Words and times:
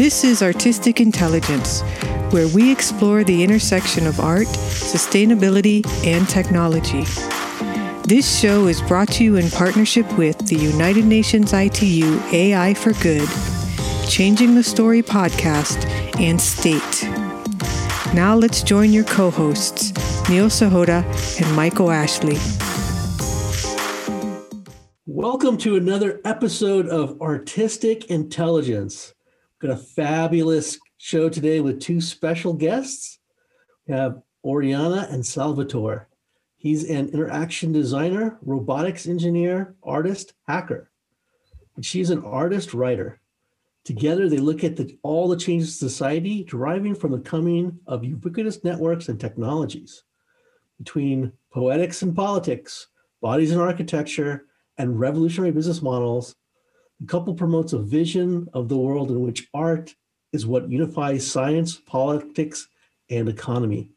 This 0.00 0.24
is 0.24 0.42
Artistic 0.42 0.98
Intelligence, 0.98 1.82
where 2.32 2.48
we 2.48 2.72
explore 2.72 3.22
the 3.22 3.44
intersection 3.44 4.06
of 4.06 4.18
art, 4.18 4.46
sustainability, 4.46 5.86
and 6.06 6.26
technology. 6.26 7.04
This 8.08 8.40
show 8.40 8.66
is 8.66 8.80
brought 8.80 9.08
to 9.08 9.24
you 9.24 9.36
in 9.36 9.50
partnership 9.50 10.10
with 10.16 10.38
the 10.46 10.56
United 10.56 11.04
Nations 11.04 11.52
ITU 11.52 12.18
AI 12.32 12.72
for 12.72 12.94
Good, 13.02 13.28
Changing 14.08 14.54
the 14.54 14.62
Story 14.62 15.02
podcast, 15.02 15.84
and 16.18 16.40
State. 16.40 17.04
Now 18.14 18.34
let's 18.34 18.62
join 18.62 18.94
your 18.94 19.04
co 19.04 19.30
hosts, 19.30 19.92
Neil 20.30 20.46
Sahota 20.46 21.04
and 21.42 21.54
Michael 21.54 21.90
Ashley. 21.90 22.38
Welcome 25.04 25.58
to 25.58 25.76
another 25.76 26.22
episode 26.24 26.88
of 26.88 27.20
Artistic 27.20 28.06
Intelligence. 28.06 29.12
Got 29.60 29.72
a 29.72 29.76
fabulous 29.76 30.78
show 30.96 31.28
today 31.28 31.60
with 31.60 31.80
two 31.80 32.00
special 32.00 32.54
guests. 32.54 33.18
We 33.86 33.92
have 33.92 34.22
Oriana 34.42 35.06
and 35.10 35.24
Salvatore. 35.24 36.08
He's 36.56 36.88
an 36.88 37.10
interaction 37.10 37.70
designer, 37.70 38.38
robotics 38.40 39.06
engineer, 39.06 39.74
artist, 39.82 40.32
hacker. 40.48 40.90
And 41.76 41.84
she's 41.84 42.08
an 42.08 42.24
artist 42.24 42.72
writer. 42.72 43.20
Together, 43.84 44.30
they 44.30 44.38
look 44.38 44.64
at 44.64 44.76
the, 44.76 44.98
all 45.02 45.28
the 45.28 45.36
changes 45.36 45.68
in 45.68 45.88
society 45.88 46.42
deriving 46.44 46.94
from 46.94 47.12
the 47.12 47.20
coming 47.20 47.78
of 47.86 48.02
ubiquitous 48.02 48.64
networks 48.64 49.10
and 49.10 49.20
technologies. 49.20 50.04
Between 50.78 51.32
poetics 51.52 52.00
and 52.00 52.16
politics, 52.16 52.86
bodies 53.20 53.50
and 53.50 53.60
architecture, 53.60 54.46
and 54.78 54.98
revolutionary 54.98 55.52
business 55.52 55.82
models, 55.82 56.34
the 57.00 57.06
couple 57.06 57.34
promotes 57.34 57.72
a 57.72 57.78
vision 57.78 58.48
of 58.52 58.68
the 58.68 58.76
world 58.76 59.10
in 59.10 59.20
which 59.20 59.48
art 59.54 59.94
is 60.32 60.46
what 60.46 60.70
unifies 60.70 61.26
science, 61.26 61.76
politics, 61.76 62.68
and 63.08 63.28
economy. 63.28 63.90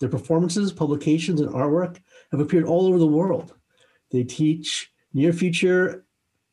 Their 0.00 0.08
performances, 0.08 0.72
publications, 0.72 1.40
and 1.40 1.50
artwork 1.50 2.00
have 2.30 2.40
appeared 2.40 2.64
all 2.64 2.86
over 2.86 2.98
the 2.98 3.06
world. 3.06 3.54
They 4.10 4.24
teach 4.24 4.90
near 5.12 5.32
future 5.32 6.04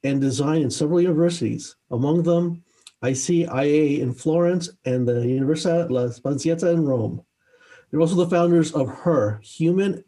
and 0.03 0.19
design 0.19 0.63
in 0.63 0.72
several 0.72 1.02
universities, 1.02 1.75
among 1.91 2.23
them 2.23 2.63
ISIA 3.03 3.99
in 3.99 4.13
Florence 4.13 4.69
and 4.85 5.07
the 5.07 5.13
Università 5.13 5.89
La 5.89 6.09
Sapienza 6.09 6.69
in 6.69 6.85
Rome. 6.85 7.23
They're 7.89 8.02
also 8.02 8.16
the 8.16 8.29
founders 8.29 8.72
of 8.72 8.88
HER, 8.88 9.39
Human 9.44 10.03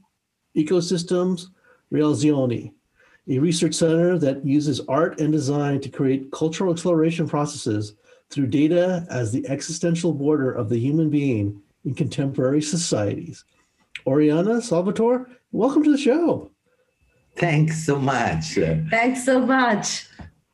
Ecosystems 0.55 1.47
Relazioni, 1.91 2.73
a 3.27 3.39
research 3.39 3.73
center 3.73 4.17
that 4.17 4.45
uses 4.45 4.81
art 4.87 5.19
and 5.19 5.31
design 5.31 5.79
to 5.81 5.89
create 5.89 6.31
cultural 6.31 6.73
exploration 6.73 7.27
processes 7.27 7.95
through 8.29 8.47
data 8.47 9.05
as 9.09 9.31
the 9.31 9.47
existential 9.47 10.13
border 10.13 10.51
of 10.51 10.69
the 10.69 10.77
human 10.77 11.09
being 11.09 11.61
in 11.85 11.93
contemporary 11.93 12.61
societies. 12.61 13.45
Oriana, 14.05 14.61
Salvatore, 14.61 15.27
welcome 15.51 15.83
to 15.83 15.91
the 15.91 15.97
show. 15.97 16.51
Thanks 17.35 17.85
so 17.85 17.97
much. 17.97 18.55
Thanks 18.89 19.25
so 19.25 19.39
much. 19.39 20.07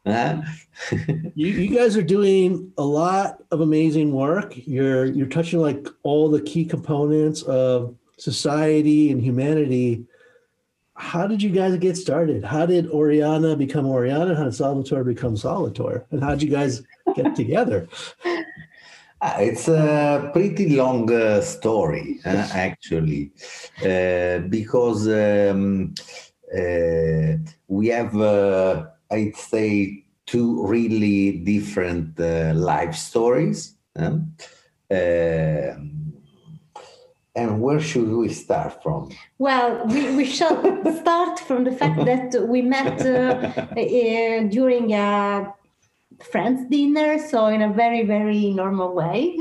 Huh? 0.06 0.42
you, 1.36 1.48
you 1.48 1.76
guys 1.76 1.98
are 1.98 2.04
doing 2.04 2.72
a 2.78 2.84
lot 2.84 3.44
of 3.52 3.62
amazing 3.62 4.14
work. 4.14 4.54
You're 4.56 5.06
you're 5.06 5.28
touching 5.28 5.60
like 5.60 5.88
all 6.04 6.30
the 6.30 6.42
key 6.42 6.66
components 6.66 7.42
of 7.44 7.96
society 8.18 9.12
and 9.12 9.22
humanity 9.22 10.06
how 11.00 11.26
did 11.26 11.42
you 11.42 11.50
guys 11.50 11.78
get 11.78 11.96
started? 11.96 12.44
How 12.44 12.66
did 12.66 12.90
Oriana 12.90 13.56
become 13.56 13.86
Oriana? 13.88 14.36
How 14.36 14.44
did 14.44 14.54
Salvatore 14.54 15.06
become 15.06 15.38
Salvatore? 15.38 16.06
And 16.12 16.22
how 16.22 16.32
did 16.32 16.44
you 16.44 16.50
guys 16.50 16.84
get 17.16 17.36
together? 17.36 17.88
Uh, 19.22 19.34
it's 19.40 19.70
a 19.70 20.30
pretty 20.34 20.76
long 20.76 21.12
uh, 21.12 21.40
story, 21.40 22.20
uh, 22.26 22.50
actually, 22.52 23.32
uh, 23.82 24.40
because 24.50 25.08
um, 25.08 25.94
uh, 26.54 27.38
we 27.70 27.88
have, 27.88 28.16
uh, 28.20 28.88
I'd 29.10 29.38
say, 29.38 30.04
two 30.26 30.68
really 30.68 31.40
different 31.40 32.20
life 32.20 32.94
stories. 32.94 33.76
Um, 33.96 34.34
and 37.40 37.62
where 37.62 37.80
should 37.80 38.10
we 38.10 38.30
start 38.30 38.84
from? 38.84 39.10
Well, 39.38 39.86
we, 39.88 40.16
we 40.16 40.26
shall 40.26 40.58
start 41.02 41.40
from 41.40 41.64
the 41.64 41.72
fact 41.72 42.06
that 42.06 42.48
we 42.48 42.62
met 42.62 43.00
uh, 43.06 43.18
uh, 43.84 44.44
during 44.58 44.94
a 44.94 45.54
friends 46.24 46.70
dinner 46.70 47.18
so 47.18 47.48
in 47.48 47.62
a 47.62 47.70
very 47.72 48.06
very 48.06 48.50
normal 48.52 48.94
way 48.94 49.38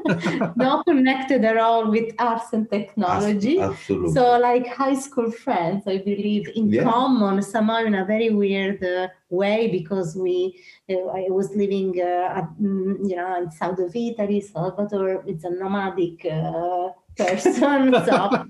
not 0.56 0.84
connected 0.86 1.44
at 1.44 1.58
all 1.58 1.90
with 1.90 2.14
arts 2.18 2.52
and 2.54 2.70
technology 2.70 3.60
Absolutely. 3.60 4.14
so 4.14 4.38
like 4.38 4.66
high 4.66 4.94
school 4.94 5.30
friends 5.30 5.82
i 5.86 5.98
believe 5.98 6.48
in 6.54 6.70
yeah. 6.70 6.84
common 6.84 7.42
somehow 7.42 7.84
in 7.84 7.94
a 7.94 8.04
very 8.04 8.30
weird 8.30 8.82
uh, 8.82 9.08
way 9.28 9.68
because 9.68 10.16
we 10.16 10.58
uh, 10.88 11.06
i 11.08 11.26
was 11.28 11.54
living 11.54 12.00
uh, 12.00 12.38
at, 12.38 12.48
mm, 12.60 12.96
you 13.08 13.16
know 13.16 13.42
in 13.42 13.50
south 13.50 13.78
of 13.78 13.94
italy 13.94 14.40
Salvatore. 14.40 15.22
it's 15.26 15.44
a 15.44 15.50
nomadic 15.50 16.24
uh, 16.24 16.88
person 17.16 17.92
so 18.06 18.44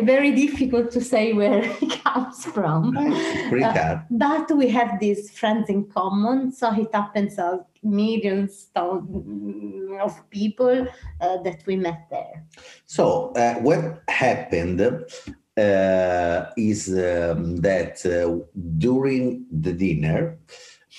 very 0.02 0.32
difficult 0.32 0.90
to 0.90 1.00
say 1.00 1.32
where 1.32 1.62
he 1.80 1.88
comes 1.88 2.44
from. 2.46 2.96
Uh, 2.96 3.98
but 4.10 4.50
we 4.56 4.68
have 4.68 5.00
these 5.00 5.30
friends 5.30 5.68
in 5.68 5.84
common 5.88 6.52
so 6.52 6.72
it 6.72 6.88
happens 6.92 7.38
of 7.38 7.64
millions 7.82 8.68
of 8.74 10.30
people 10.30 10.86
uh, 11.20 11.42
that 11.42 11.62
we 11.66 11.76
met 11.76 12.06
there. 12.10 12.44
So 12.86 13.32
uh, 13.32 13.54
what 13.54 14.02
happened 14.08 14.80
uh, 14.80 16.46
is 16.56 16.88
um, 16.88 17.56
that 17.56 18.04
uh, 18.06 18.44
during 18.78 19.46
the 19.50 19.72
dinner 19.72 20.38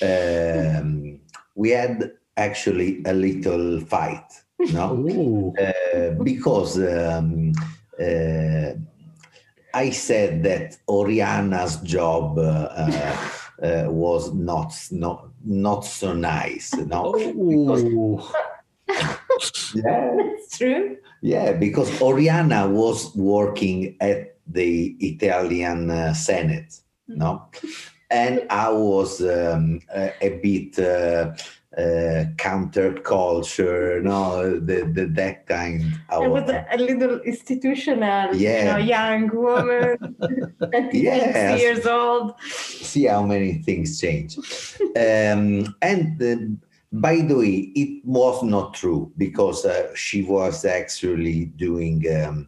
um, 0.02 1.20
we 1.56 1.70
had 1.70 2.12
actually 2.38 3.02
a 3.06 3.14
little 3.14 3.80
fight 3.80 4.45
no? 4.60 5.54
Uh, 5.96 6.12
because 6.24 6.78
um, 6.80 7.54
uh, 8.00 8.72
I 9.74 9.90
said 9.90 10.44
that 10.44 10.78
Oriana's 10.88 11.78
job 11.82 12.38
uh, 12.38 12.42
uh, 13.62 13.86
was 13.88 14.34
not, 14.34 14.74
not 14.92 15.30
not 15.46 15.86
so 15.86 16.14
nice. 16.14 16.74
No? 16.74 17.14
Because, 17.14 17.84
yeah, 19.76 20.12
it's 20.20 20.58
true. 20.58 20.98
Yeah, 21.22 21.54
because 21.54 22.02
Oriana 22.02 22.68
was 22.68 23.16
working 23.16 23.96
at 24.00 24.38
the 24.48 24.96
Italian 25.00 25.90
uh, 25.90 26.14
Senate, 26.14 26.80
no, 27.08 27.46
and 28.12 28.46
I 28.50 28.70
was 28.70 29.22
um, 29.22 29.82
a, 29.94 30.14
a, 30.22 30.30
bit 30.38 30.78
uh, 30.78 31.34
uh, 31.78 32.26
counterculture, 32.38 34.02
no, 34.02 34.60
the, 34.60 34.90
the 34.94 35.08
that 35.08 35.46
kind. 35.46 35.84
Of, 36.10 36.24
I 36.24 36.28
was 36.28 36.50
a, 36.50 36.66
a 36.72 36.78
little 36.78 37.20
institutional, 37.22 38.36
yeah. 38.36 38.60
you 38.60 38.66
know, 38.66 38.78
young 38.78 39.36
woman, 39.36 40.16
yes. 40.94 41.60
years 41.60 41.86
old. 41.86 42.40
See 42.42 43.06
how 43.06 43.24
many 43.24 43.56
things 43.56 44.00
change. 44.00 44.38
um, 44.96 45.76
and 45.82 46.22
uh, 46.24 46.36
by 46.94 47.18
the 47.18 47.36
way, 47.36 47.72
it 47.76 48.06
was 48.06 48.42
not 48.42 48.74
true 48.74 49.12
because 49.18 49.66
uh, 49.66 49.94
she 49.96 50.24
was 50.24 50.64
actually 50.64 51.46
doing 51.58 52.06
um, 52.24 52.48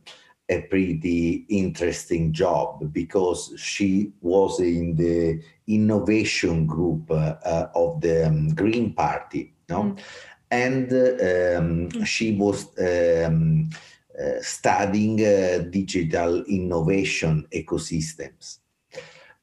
a 0.50 0.62
pretty 0.62 1.46
interesting 1.50 2.32
job 2.32 2.94
because 2.94 3.54
she 3.58 4.14
was 4.22 4.62
in 4.62 4.96
the 4.96 5.42
innovation 5.68 6.66
group 6.66 7.12
uh, 7.12 7.36
uh, 7.44 7.68
of 7.76 8.02
the 8.02 8.28
um, 8.28 8.50
Green 8.50 8.94
Party, 8.94 9.54
no? 9.70 9.84
Mm. 9.84 10.00
And 10.50 10.94
uh, 10.94 11.60
um, 11.60 12.06
she 12.06 12.32
was 12.36 12.68
um, 12.80 13.70
uh, 14.18 14.42
studying 14.42 15.20
uh, 15.20 15.66
digital 15.70 16.44
innovation 16.46 17.46
ecosystems. 17.54 18.60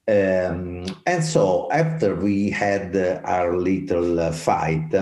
Um, 0.08 0.86
and 1.06 1.22
so 1.22 1.68
after 1.70 2.14
we 2.14 2.50
had 2.50 2.96
our 3.24 3.56
little 3.56 4.32
fight, 4.32 4.92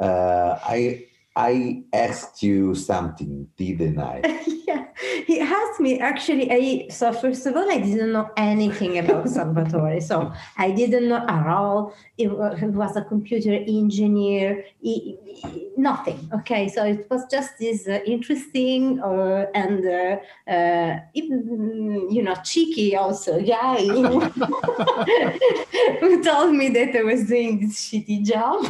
I 0.00 1.04
I 1.36 1.82
asked 1.92 2.42
you 2.42 2.74
something, 2.74 3.48
didn't 3.56 3.98
I? 3.98 4.22
yeah, 4.66 4.83
he 5.26 5.40
asked 5.40 5.80
me 5.80 5.98
actually. 5.98 6.50
I 6.50 6.88
so 6.88 7.12
first 7.12 7.44
of 7.46 7.56
all, 7.56 7.70
I 7.70 7.78
didn't 7.78 8.12
know 8.12 8.30
anything 8.36 8.98
about 8.98 9.28
Salvatore, 9.28 10.00
so 10.00 10.32
I 10.56 10.70
didn't 10.70 11.08
know 11.08 11.24
at 11.28 11.46
all. 11.46 11.94
He 12.16 12.28
was 12.28 12.96
a 12.96 13.02
computer 13.02 13.52
engineer. 13.52 14.64
He, 14.80 15.18
he, 15.26 15.68
nothing. 15.76 16.30
Okay, 16.32 16.68
so 16.68 16.84
it 16.84 17.10
was 17.10 17.24
just 17.30 17.58
this 17.58 17.88
uh, 17.88 18.00
interesting 18.06 19.02
uh, 19.02 19.46
and 19.54 19.84
uh, 19.84 20.16
uh 20.50 21.00
even 21.14 22.08
you 22.10 22.22
know 22.22 22.34
cheeky 22.44 22.96
also 22.96 23.40
guy 23.40 23.78
who 26.00 26.22
told 26.22 26.54
me 26.54 26.68
that 26.68 26.94
I 26.96 27.02
was 27.02 27.26
doing 27.26 27.60
this 27.60 27.88
shitty 27.88 28.24
job. 28.24 28.64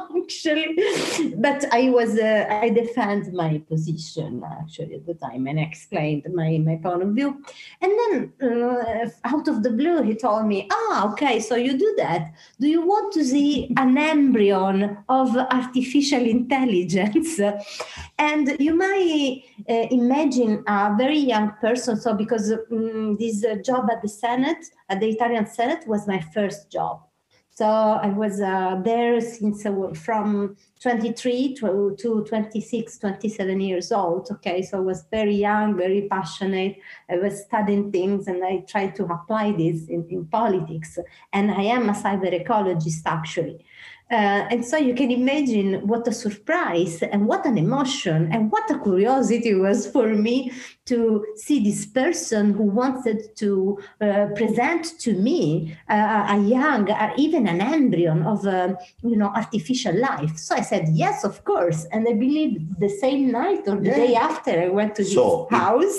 actually. 0.30 0.76
But 1.36 1.64
I 1.72 1.90
was, 1.90 2.18
uh, 2.18 2.46
I 2.48 2.70
defend 2.70 3.32
my 3.32 3.58
position 3.68 4.42
actually 4.44 4.94
at 4.96 5.06
the 5.06 5.14
time 5.14 5.46
and 5.46 5.58
explained 5.58 6.26
my, 6.32 6.58
my 6.58 6.76
point 6.76 7.02
of 7.02 7.10
view. 7.10 7.42
And 7.80 7.92
then 8.00 8.32
uh, 8.42 9.08
out 9.24 9.48
of 9.48 9.62
the 9.62 9.70
blue, 9.70 10.02
he 10.02 10.14
told 10.14 10.46
me, 10.46 10.68
ah, 10.70 11.12
okay, 11.12 11.40
so 11.40 11.56
you 11.56 11.78
do 11.78 11.94
that. 11.98 12.32
Do 12.60 12.68
you 12.68 12.82
want 12.86 13.12
to 13.14 13.24
see 13.24 13.72
an 13.76 13.96
embryon 13.96 15.04
of 15.08 15.36
artificial 15.36 16.24
intelligence? 16.24 17.40
and 18.18 18.56
you 18.58 18.74
might 18.74 19.42
uh, 19.68 19.86
imagine 19.90 20.62
a 20.66 20.94
very 20.96 21.18
young 21.18 21.52
person. 21.60 21.96
So 22.00 22.14
because 22.14 22.52
um, 22.52 23.16
this 23.16 23.44
job 23.64 23.88
at 23.90 24.02
the 24.02 24.08
Senate, 24.08 24.64
at 24.88 25.00
the 25.00 25.08
Italian 25.08 25.46
Senate 25.46 25.86
was 25.86 26.06
my 26.06 26.20
first 26.20 26.70
job. 26.70 27.09
So 27.60 27.66
I 27.66 28.08
was 28.08 28.40
uh, 28.40 28.80
there 28.82 29.20
since 29.20 29.66
uh, 29.66 29.92
from 29.92 30.56
23 30.80 31.56
to, 31.56 31.94
to 31.98 32.24
26, 32.26 32.98
27 32.98 33.60
years 33.60 33.92
old. 33.92 34.28
Okay, 34.30 34.62
so 34.62 34.78
I 34.78 34.80
was 34.80 35.04
very 35.10 35.34
young, 35.34 35.76
very 35.76 36.08
passionate. 36.10 36.78
I 37.10 37.18
was 37.18 37.42
studying 37.42 37.92
things 37.92 38.28
and 38.28 38.42
I 38.42 38.64
tried 38.66 38.96
to 38.96 39.04
apply 39.04 39.52
this 39.52 39.88
in, 39.88 40.06
in 40.08 40.24
politics. 40.24 40.98
And 41.34 41.50
I 41.50 41.64
am 41.64 41.90
a 41.90 41.92
cyber 41.92 42.32
ecologist 42.32 43.02
actually. 43.04 43.62
Uh, 44.10 44.48
and 44.50 44.64
so 44.64 44.76
you 44.76 44.94
can 44.94 45.10
imagine 45.10 45.86
what 45.86 46.08
a 46.08 46.12
surprise 46.12 47.02
and 47.02 47.28
what 47.28 47.46
an 47.46 47.56
emotion 47.56 48.28
and 48.32 48.50
what 48.50 48.68
a 48.70 48.78
curiosity 48.80 49.54
was 49.54 49.86
for 49.86 50.08
me 50.08 50.50
to 50.90 51.24
see 51.36 51.58
this 51.62 51.86
person 51.86 52.52
who 52.52 52.64
wanted 52.64 53.36
to 53.36 53.78
uh, 54.00 54.26
present 54.34 54.98
to 54.98 55.14
me 55.14 55.76
uh, 55.88 56.36
a 56.36 56.38
young, 56.38 56.90
uh, 56.90 57.12
even 57.16 57.46
an 57.46 57.60
embryon 57.60 58.20
of 58.26 58.44
a 58.46 58.76
you 59.02 59.16
know 59.16 59.30
artificial 59.42 59.96
life. 60.10 60.36
So 60.36 60.54
I 60.56 60.62
said 60.62 60.84
yes, 60.92 61.24
of 61.24 61.44
course, 61.44 61.86
and 61.92 62.06
I 62.08 62.14
believe 62.14 62.52
the 62.78 62.88
same 62.88 63.30
night 63.30 63.62
or 63.68 63.76
the 63.76 63.90
yeah. 63.90 64.06
day 64.06 64.14
after 64.14 64.52
I 64.66 64.68
went 64.68 64.94
to 64.96 65.04
so 65.04 65.46
this 65.50 65.58
house. 65.58 65.98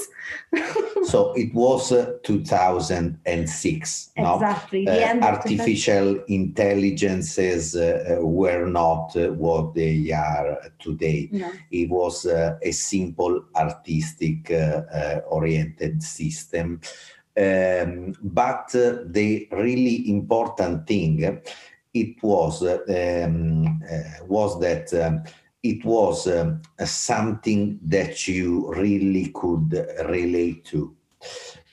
so 1.03 1.33
it 1.33 1.53
was 1.53 1.91
uh, 1.91 2.17
2006. 2.23 4.09
Exactly. 4.15 4.83
No? 4.85 4.91
Uh, 4.91 5.19
artificial 5.21 6.23
intelligences 6.27 7.75
uh, 7.75 8.17
were 8.19 8.65
not 8.65 9.15
uh, 9.15 9.29
what 9.29 9.73
they 9.73 10.11
are 10.11 10.57
today. 10.79 11.29
No. 11.31 11.51
It 11.71 11.89
was 11.89 12.25
uh, 12.25 12.57
a 12.61 12.71
simple 12.71 13.45
artistic 13.55 14.51
uh, 14.51 14.80
oriented 15.27 16.01
system. 16.03 16.81
Um, 17.37 18.13
but 18.21 18.69
the 18.71 19.47
really 19.51 20.09
important 20.09 20.85
thing 20.85 21.41
it 21.93 22.23
was 22.23 22.61
um, 22.61 23.81
was 24.27 24.59
that 24.59 24.93
um, 24.93 25.23
it 25.63 25.85
was 25.85 26.27
um, 26.27 26.61
something 26.83 27.79
that 27.83 28.27
you 28.27 28.73
really 28.73 29.27
could 29.27 29.73
relate 30.09 30.65
to. 30.65 30.95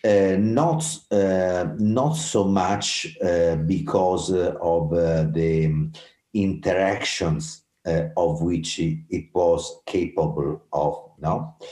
Uh, 0.04 0.36
not 0.38 0.84
uh, 1.10 1.66
not 1.78 2.12
so 2.12 2.44
much 2.44 3.16
uh, 3.20 3.56
because 3.56 4.30
of 4.30 4.92
uh, 4.92 5.24
the 5.32 5.90
interactions 6.34 7.64
uh, 7.86 8.08
of 8.16 8.42
which 8.42 8.78
it, 8.78 9.28
was 9.34 9.80
capable 9.86 10.62
of, 10.72 11.10
no, 11.18 11.54
uh, 11.60 11.66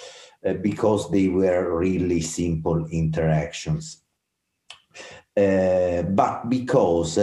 because 0.55 1.11
they 1.11 1.29
were 1.29 1.79
really 1.79 2.21
simple 2.21 2.87
interactions, 2.87 4.03
but 5.35 6.49
because 6.49 7.19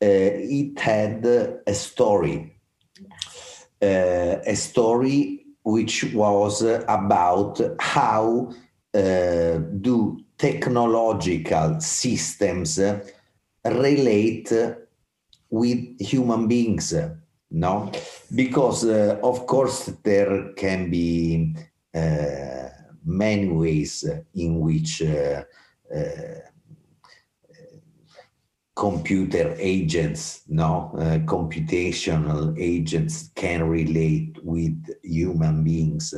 it 0.00 0.78
had 0.78 1.24
a 1.24 1.74
story. 1.74 2.50
Uh, 3.82 4.40
a 4.46 4.54
story 4.54 5.44
which 5.62 6.04
was 6.14 6.62
about 6.62 7.60
how 7.80 8.50
uh, 8.94 9.58
do 9.80 10.18
technological 10.38 11.78
systems 11.80 12.80
relate 13.64 14.52
with 15.50 16.00
human 16.00 16.48
beings 16.48 16.94
no? 17.54 17.90
Because 18.34 18.84
uh, 18.84 19.18
of 19.22 19.46
course 19.46 19.86
there 20.02 20.52
can 20.54 20.90
be 20.90 21.54
uh, 21.56 21.60
many 23.04 23.48
ways 23.48 24.04
in 24.34 24.60
which 24.60 25.02
uh, 25.02 25.44
uh 25.94 26.40
computer 28.74 29.54
agents, 29.58 30.42
no, 30.48 30.90
uh, 30.98 31.18
computational 31.18 32.58
agents 32.58 33.30
can 33.36 33.62
relate 33.68 34.36
with 34.42 34.76
human 35.02 35.62
beings. 35.62 36.12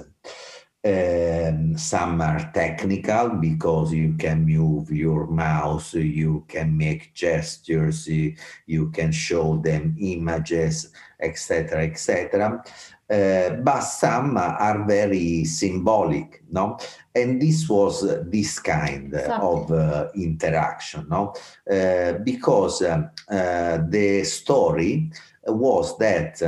Um, 0.84 1.76
some 1.76 2.20
are 2.20 2.50
technical 2.54 3.30
because 3.30 3.92
you 3.92 4.14
can 4.14 4.46
move 4.46 4.90
your 4.90 5.26
mouse, 5.26 5.94
you 5.94 6.44
can 6.48 6.76
make 6.76 7.12
gestures, 7.12 8.06
you, 8.06 8.36
you 8.66 8.90
can 8.90 9.10
show 9.10 9.56
them 9.56 9.96
images, 9.98 10.92
etc., 11.20 11.82
etc. 11.82 12.62
Uh, 13.08 13.50
but 13.62 13.82
some 13.82 14.36
are 14.36 14.84
very 14.84 15.44
symbolic, 15.44 16.42
no? 16.50 16.76
And 17.14 17.40
this 17.40 17.68
was 17.68 18.02
this 18.28 18.58
kind 18.58 19.14
exactly. 19.14 19.48
of 19.48 19.70
uh, 19.70 20.08
interaction, 20.16 21.06
no? 21.08 21.32
Uh, 21.70 22.14
because 22.24 22.80
the 22.80 24.22
story 24.24 25.12
was 25.46 25.96
that 25.98 26.40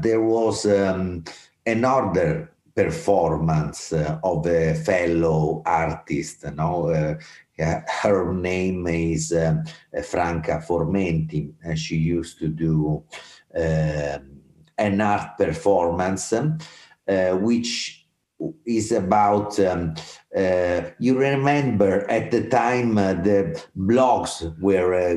there 0.00 0.22
was 0.22 0.64
um, 0.64 1.24
another 1.66 2.50
performance 2.74 3.92
of 3.92 4.46
a 4.46 4.74
fellow 4.74 5.62
artist, 5.66 6.44
no? 6.54 7.16
her 7.58 8.32
name 8.32 8.86
is 8.86 9.36
Franca 10.04 10.64
Formenti, 10.66 11.52
and 11.62 11.78
she 11.78 11.96
used 11.96 12.38
to 12.38 12.48
do 12.48 13.02
um, 13.54 14.37
an 14.78 15.00
art 15.00 15.36
performance, 15.36 16.32
uh, 16.32 16.52
which 17.32 18.06
is 18.64 18.92
about 18.92 19.58
um, 19.60 19.94
uh, 20.36 20.82
you 20.98 21.18
remember 21.18 22.08
at 22.10 22.30
the 22.30 22.48
time 22.48 22.96
uh, 22.96 23.14
the 23.14 23.60
blogs 23.76 24.58
were 24.60 24.94
uh, 24.94 25.14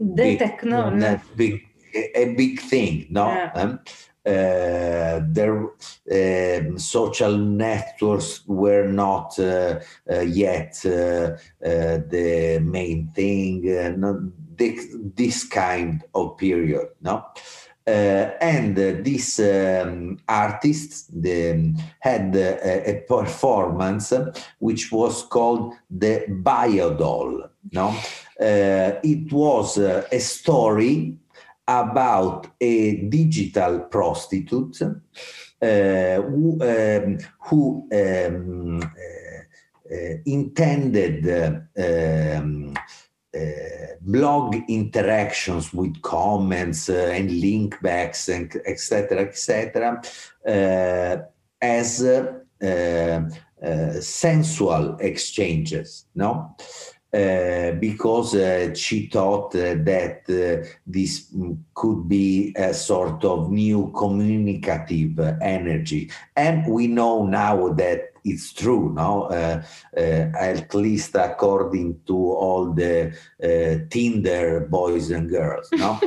the 0.00 0.14
big, 0.14 0.38
techno, 0.38 1.20
big, 1.36 1.62
a 1.94 2.34
big 2.34 2.60
thing 2.60 3.06
no? 3.10 3.26
Yeah. 3.28 3.52
um, 3.54 3.80
uh, 4.26 5.20
their 5.28 5.70
um, 6.12 6.78
social 6.78 7.38
networks 7.38 8.46
were 8.46 8.86
not 8.86 9.38
uh, 9.38 9.80
uh, 10.10 10.20
yet 10.20 10.74
the 10.82 12.60
main 12.62 13.10
thing 13.14 14.00
not 14.00 14.16
this, 14.56 14.86
this 15.14 15.44
kind 15.44 16.04
of 16.14 16.36
period 16.36 16.88
no? 17.00 17.14
uh, 17.16 17.30
and 17.88 18.76
this 18.76 19.38
um, 19.38 20.18
artist 20.28 21.10
the, 21.22 21.74
had 22.00 22.34
a, 22.36 22.90
a, 22.90 23.00
performance 23.02 24.12
which 24.58 24.92
was 24.92 25.22
called 25.24 25.74
the 25.90 26.24
Biodoll. 26.28 27.48
No, 27.72 27.88
uh, 27.88 29.00
it 29.02 29.32
was 29.32 29.78
uh, 29.78 30.06
a 30.12 30.18
story 30.18 31.16
about 31.66 32.46
a 32.60 32.96
digital 33.08 33.80
prostitute 33.80 34.80
uh, 34.82 36.22
who, 36.22 36.58
um, 36.62 37.18
who 37.40 37.88
um, 37.92 38.80
uh, 38.80 39.94
uh, 39.94 40.14
intended 40.24 41.26
um, 41.76 42.74
uh, 43.36 43.94
blog 44.00 44.56
interactions 44.68 45.74
with 45.74 46.00
comments 46.02 46.88
uh, 46.88 47.12
and 47.12 47.30
link 47.40 47.80
backs 47.82 48.28
and 48.28 48.60
etc 48.66 49.20
etc 49.20 50.00
uh, 50.46 51.16
as 51.60 52.02
sensual 54.00 54.96
exchanges 55.00 56.06
no 56.14 56.54
uh, 57.10 57.72
because 57.80 58.34
uh, 58.34 58.74
she 58.74 59.06
thought 59.06 59.54
uh, 59.54 59.76
that 59.78 60.26
this 60.86 61.34
could 61.72 62.06
be 62.06 62.52
a 62.54 62.74
sort 62.74 63.24
of 63.24 63.50
new 63.50 63.90
communicative 63.96 65.18
energy. 65.40 66.10
And 66.36 66.70
we 66.70 66.86
know 66.86 67.24
now 67.24 67.70
that 67.70 68.07
it's 68.24 68.52
true, 68.52 68.92
no? 68.94 69.24
Uh, 69.24 69.62
uh, 69.96 70.00
at 70.00 70.74
least 70.74 71.14
according 71.14 72.00
to 72.06 72.16
all 72.16 72.72
the 72.72 73.12
uh, 73.42 73.86
Tinder 73.90 74.66
boys 74.70 75.10
and 75.10 75.28
girls, 75.30 75.68
no? 75.72 75.98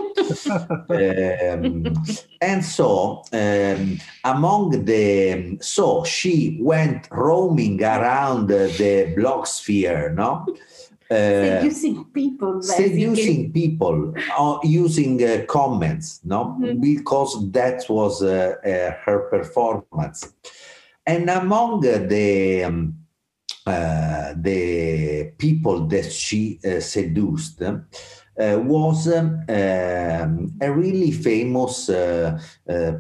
um, 0.90 1.94
and 2.42 2.64
so, 2.64 3.24
um, 3.34 4.00
among 4.24 4.86
the, 4.86 5.58
so 5.62 6.04
she 6.04 6.58
went 6.62 7.08
roaming 7.12 7.84
around 7.84 8.48
the 8.48 9.14
blog 9.16 9.48
sphere, 9.48 10.14
no? 10.14 10.46
seducing 11.12 12.06
people. 12.06 12.62
Seducing 12.62 13.52
people 13.52 14.14
uh, 14.38 14.60
using 14.64 15.22
uh, 15.24 15.44
comments 15.48 16.22
no 16.24 16.56
Mhm. 16.60 16.80
because 16.82 17.52
that 17.52 17.84
was 17.90 18.24
uh, 18.24 18.56
uh, 18.66 18.92
her 19.06 19.20
performance 19.30 20.34
and 21.06 21.30
among 21.30 21.86
uh, 21.88 22.06
the 22.08 22.64
um, 22.64 22.96
uh, 23.66 24.34
the 24.38 25.34
people 25.38 25.88
that 25.88 26.12
she 26.12 26.60
uh, 26.66 26.80
seduced 26.80 27.62
uh, 27.62 27.78
was 28.38 29.08
um, 29.08 29.40
um, 29.50 30.52
a 30.60 30.72
really 30.72 31.12
famous 31.12 31.90
uh, 31.90 32.40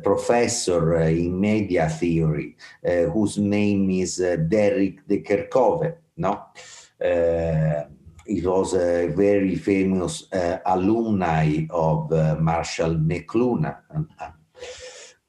professor 0.03 1.01
in 1.01 1.39
media 1.39 1.89
theory 1.89 2.55
whose 3.12 3.39
name 3.39 3.89
is 3.89 4.17
Derrick 4.17 5.08
de 5.08 5.22
Kerckhove 5.24 5.96
no 6.17 6.48
he 8.25 8.41
was 8.41 8.74
a 8.74 9.08
very 9.08 9.55
famous 9.55 10.31
uh, 10.31 10.60
alumni 10.65 11.65
of 11.70 12.12
uh, 12.12 12.36
Marshall 12.39 12.96
McLuhan. 12.96 13.75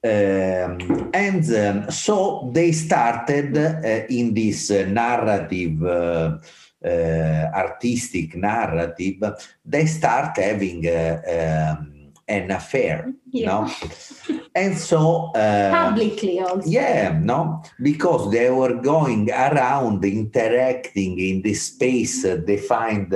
Um, 0.05 1.11
and 1.15 1.45
um, 1.55 1.91
so 1.91 2.51
they 2.53 2.73
started 2.73 3.57
uh, 3.57 4.07
in 4.09 4.35
this 4.35 4.69
uh, 4.71 4.85
narrative, 4.89 5.81
uh, 5.85 6.39
uh, 6.85 7.51
artistic 7.55 8.35
narrative, 8.35 9.23
they 9.65 9.87
start 9.87 10.37
having 10.37 10.85
uh, 10.89 11.77
um, 11.79 12.13
an 12.27 12.51
affair, 12.51 13.13
Yeah. 13.31 13.47
no? 13.49 13.71
And 14.55 14.77
so 14.77 15.31
uh, 15.35 15.71
Publicly 15.71 16.41
also. 16.41 16.69
yeah, 16.69 17.19
no, 17.23 17.63
because 17.81 18.31
they 18.33 18.51
were 18.51 18.75
going 18.83 19.31
around 19.31 20.05
interacting 20.05 21.19
in 21.19 21.43
the 21.43 21.55
space 21.55 22.25
uh, 22.25 22.37
defined 22.37 23.15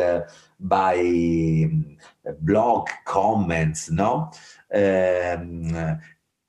by 0.59 0.97
um, 0.99 1.97
blog 2.41 2.89
comments, 3.05 3.91
no, 3.91 4.31
um, 4.75 5.99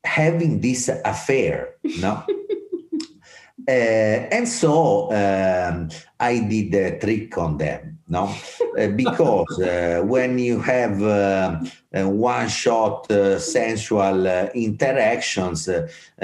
having 0.07 0.61
this 0.61 0.89
affair, 1.05 1.75
no. 1.99 2.23
Uh, 3.67 3.71
and 4.35 4.47
so 4.47 5.11
um, 5.11 5.89
I 6.19 6.39
did 6.39 6.73
a 6.73 6.97
trick 6.99 7.37
on 7.37 7.57
them, 7.57 7.99
no, 8.07 8.33
Uh, 8.77 8.87
because 8.87 9.59
uh, 9.59 10.01
when 10.05 10.39
you 10.39 10.59
have 10.61 11.01
one-shot 11.91 13.11
uh, 13.11 13.39
sensual 13.39 14.27
uh, 14.27 14.47
interactions, 14.53 15.69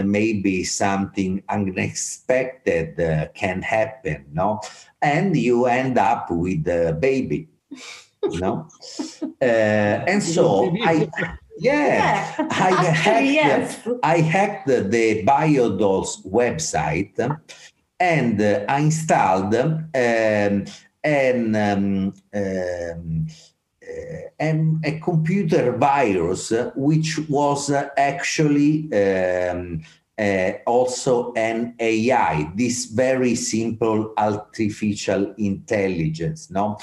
maybe 0.04 0.64
something 0.64 1.44
unexpected 1.50 3.00
uh, 3.00 3.28
can 3.34 3.62
happen, 3.62 4.26
no, 4.32 4.62
and 5.02 5.36
you 5.36 5.66
end 5.66 5.98
up 5.98 6.32
with 6.32 6.68
a 6.68 6.94
baby, 6.94 7.50
no, 8.24 8.68
uh, 9.42 10.06
and 10.08 10.24
so 10.24 10.72
I, 10.84 11.10
yeah. 11.58 12.36
I 12.40 12.70
Actually, 12.70 12.92
hacked 12.94 13.26
yes. 13.26 13.88
I 14.04 14.18
hacked 14.20 14.68
the 14.68 15.24
Biodoll's 15.26 16.22
website 16.24 17.18
and 18.00 18.42
uh, 18.42 18.66
I 18.68 18.80
installed 18.80 19.56
um, 19.56 20.66
an, 21.04 21.56
um, 21.56 22.14
um, 22.34 23.28
uh, 24.40 24.80
a 24.84 25.00
computer 25.04 25.78
virus 25.78 26.52
which 26.76 27.20
was 27.30 27.70
uh, 27.70 27.90
actually 27.98 28.92
um, 28.94 29.82
uh, 30.18 30.52
also 30.66 31.34
an 31.34 31.76
AI, 31.80 32.52
this 32.56 32.86
very 32.86 33.36
simple 33.36 34.14
artificial 34.18 35.34
intelligence. 35.38 36.52
No, 36.52 36.78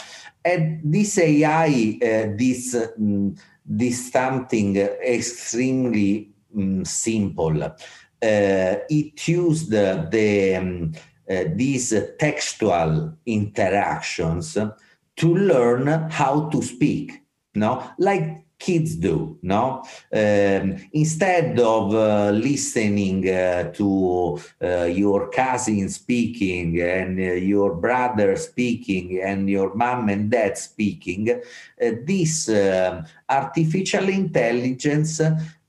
and 0.44 0.80
this 0.84 1.18
AI, 1.18 1.98
uh, 2.02 2.36
this 2.36 2.74
mm, 2.74 3.38
this 3.70 4.10
something 4.10 4.76
extremely 4.76 6.32
mm, 6.54 6.84
simple. 6.86 7.62
Uh, 7.62 7.72
it 8.20 9.28
used 9.28 9.70
the, 9.70 10.08
the 10.10 10.56
um, 10.56 10.92
uh, 11.30 11.44
these 11.54 11.94
textual 12.18 13.16
interactions 13.24 14.58
to 15.16 15.34
learn 15.34 15.86
how 16.10 16.48
to 16.50 16.60
speak. 16.60 17.22
No, 17.54 17.88
like 17.98 18.39
kids 18.60 18.94
do. 18.94 19.38
No, 19.42 19.82
um, 20.12 20.76
instead 20.92 21.58
of 21.58 21.94
uh, 21.94 22.30
listening 22.30 23.28
uh, 23.28 23.72
to 23.72 24.38
uh, 24.62 24.84
your 24.84 25.30
cousin 25.30 25.88
speaking 25.88 26.80
and 26.80 27.18
uh, 27.18 27.32
your 27.32 27.74
brother 27.74 28.36
speaking 28.36 29.20
and 29.24 29.48
your 29.48 29.74
mom 29.74 30.10
and 30.10 30.30
dad 30.30 30.56
speaking, 30.58 31.30
uh, 31.30 31.90
this 32.04 32.48
um 32.48 33.04
artificial 33.28 34.08
intelligence 34.08 35.20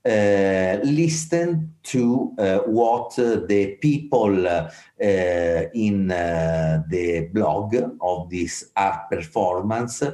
listen 0.04 1.74
to 1.82 2.32
uh, 2.38 2.58
what 2.60 3.18
uh, 3.18 3.40
the 3.46 3.76
people 3.80 4.46
uh, 4.46 4.70
uh, 5.00 5.62
in 5.74 6.10
uh, 6.10 6.82
the 6.88 7.28
blog 7.32 7.74
of 8.00 8.30
this 8.30 8.70
art 8.76 9.10
performance 9.10 10.02
uh, 10.02 10.12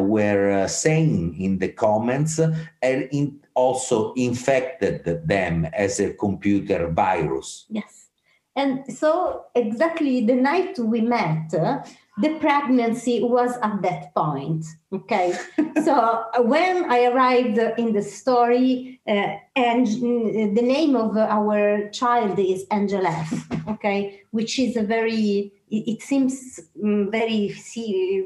were 0.00 0.50
uh, 0.50 0.68
saying 0.68 1.40
in 1.40 1.58
the 1.58 1.68
comments 1.68 2.38
and 2.38 3.08
in 3.12 3.40
also 3.54 4.12
infected 4.14 5.26
them 5.26 5.64
as 5.72 5.98
a 5.98 6.12
computer 6.12 6.88
virus. 6.88 7.64
Yes. 7.70 8.08
And 8.54 8.90
so, 8.92 9.44
exactly 9.54 10.24
the 10.24 10.34
night 10.34 10.78
we 10.78 11.02
met, 11.02 11.52
uh, 11.54 11.82
the 12.18 12.30
pregnancy 12.40 13.22
was 13.22 13.56
at 13.62 13.82
that 13.82 14.14
point. 14.14 14.64
Okay. 14.92 15.34
so, 15.84 15.92
uh, 15.92 16.42
when 16.42 16.90
I 16.90 17.04
arrived 17.06 17.58
in 17.78 17.92
the 17.92 18.02
story, 18.02 19.00
uh, 19.06 19.34
and 19.54 19.86
mm, 19.86 20.54
the 20.54 20.62
name 20.62 20.96
of 20.96 21.16
our 21.16 21.88
child 21.90 22.38
is 22.38 22.64
Angel 22.72 23.06
F. 23.06 23.46
Okay. 23.68 24.22
Which 24.30 24.58
is 24.58 24.76
a 24.76 24.82
very, 24.82 25.52
it, 25.70 26.02
seems 26.02 26.60
mm, 26.82 27.10
very, 27.10 27.54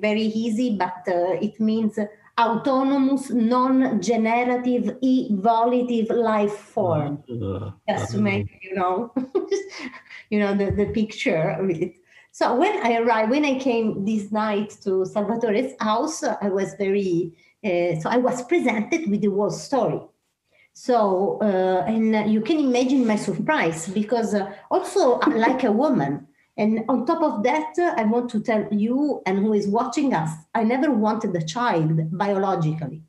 very 0.01 0.23
easy, 0.23 0.77
but 0.77 1.03
uh, 1.09 1.39
it 1.41 1.59
means 1.59 1.99
autonomous, 2.39 3.31
non 3.31 4.01
generative, 4.01 4.97
evolutive 5.03 6.11
life 6.11 6.57
form 6.57 7.23
Uh, 7.29 7.71
just 7.89 8.13
to 8.13 8.19
make 8.19 8.47
you 8.63 8.75
know 8.75 9.13
you 10.31 10.39
know 10.39 10.57
the, 10.57 10.71
the 10.71 10.87
picture 10.87 11.51
of 11.61 11.69
it 11.69 11.97
so 12.33 12.55
when 12.55 12.85
i 12.87 12.97
arrived 12.97 13.31
when 13.31 13.45
i 13.45 13.59
came 13.59 14.05
this 14.05 14.31
night 14.31 14.71
to 14.83 15.05
salvatore's 15.05 15.73
house 15.81 16.23
i 16.23 16.49
was 16.49 16.75
very 16.75 17.33
uh, 17.65 17.99
so 18.01 18.09
i 18.09 18.17
was 18.17 18.43
presented 18.45 19.11
with 19.11 19.21
the 19.21 19.31
whole 19.31 19.51
story. 19.51 20.01
So 20.73 21.39
uh, 21.43 21.85
and 21.87 22.33
you 22.33 22.41
can 22.41 22.59
imagine 22.59 23.07
my 23.07 23.17
surprise 23.17 23.89
because 23.89 24.35
uh, 24.35 24.51
also 24.71 25.19
like 25.19 25.65
a 25.65 25.73
woman. 25.73 26.27
And 26.57 26.85
on 26.89 27.07
top 27.07 27.23
of 27.23 27.43
that 27.43 27.75
i 27.97 28.05
want 28.05 28.31
to 28.31 28.41
tell 28.41 28.67
you 28.71 29.23
and 29.27 29.39
who 29.39 29.53
is 29.53 29.67
watching 29.67 30.15
us 30.15 30.31
i 30.55 30.63
never 30.63 30.91
wanted 30.91 31.35
a 31.37 31.45
child 31.45 32.17
biologically. 32.17 33.03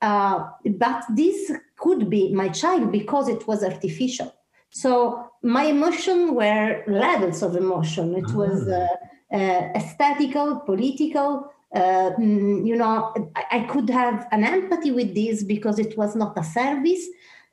But 0.00 1.04
this 1.10 1.52
could 1.76 2.08
be 2.08 2.32
my 2.32 2.48
child 2.48 2.92
because 2.92 3.28
it 3.28 3.46
was 3.48 3.64
artificial. 3.64 4.32
So 4.70 5.31
my 5.42 5.64
emotion 5.64 6.34
were 6.34 6.84
levels 6.86 7.42
of 7.42 7.56
emotion. 7.56 8.14
It 8.14 8.30
was 8.32 8.68
uh, 8.68 8.86
uh, 9.32 9.36
aesthetical, 9.74 10.60
political. 10.60 11.52
Uh, 11.74 12.10
mm, 12.18 12.66
you 12.66 12.76
know, 12.76 13.14
I, 13.50 13.60
could 13.60 13.88
have 13.88 14.28
an 14.30 14.44
empathy 14.44 14.92
with 14.92 15.14
this 15.14 15.42
because 15.42 15.78
it 15.78 15.96
was 15.96 16.14
not 16.14 16.38
a 16.38 16.44
service. 16.44 17.06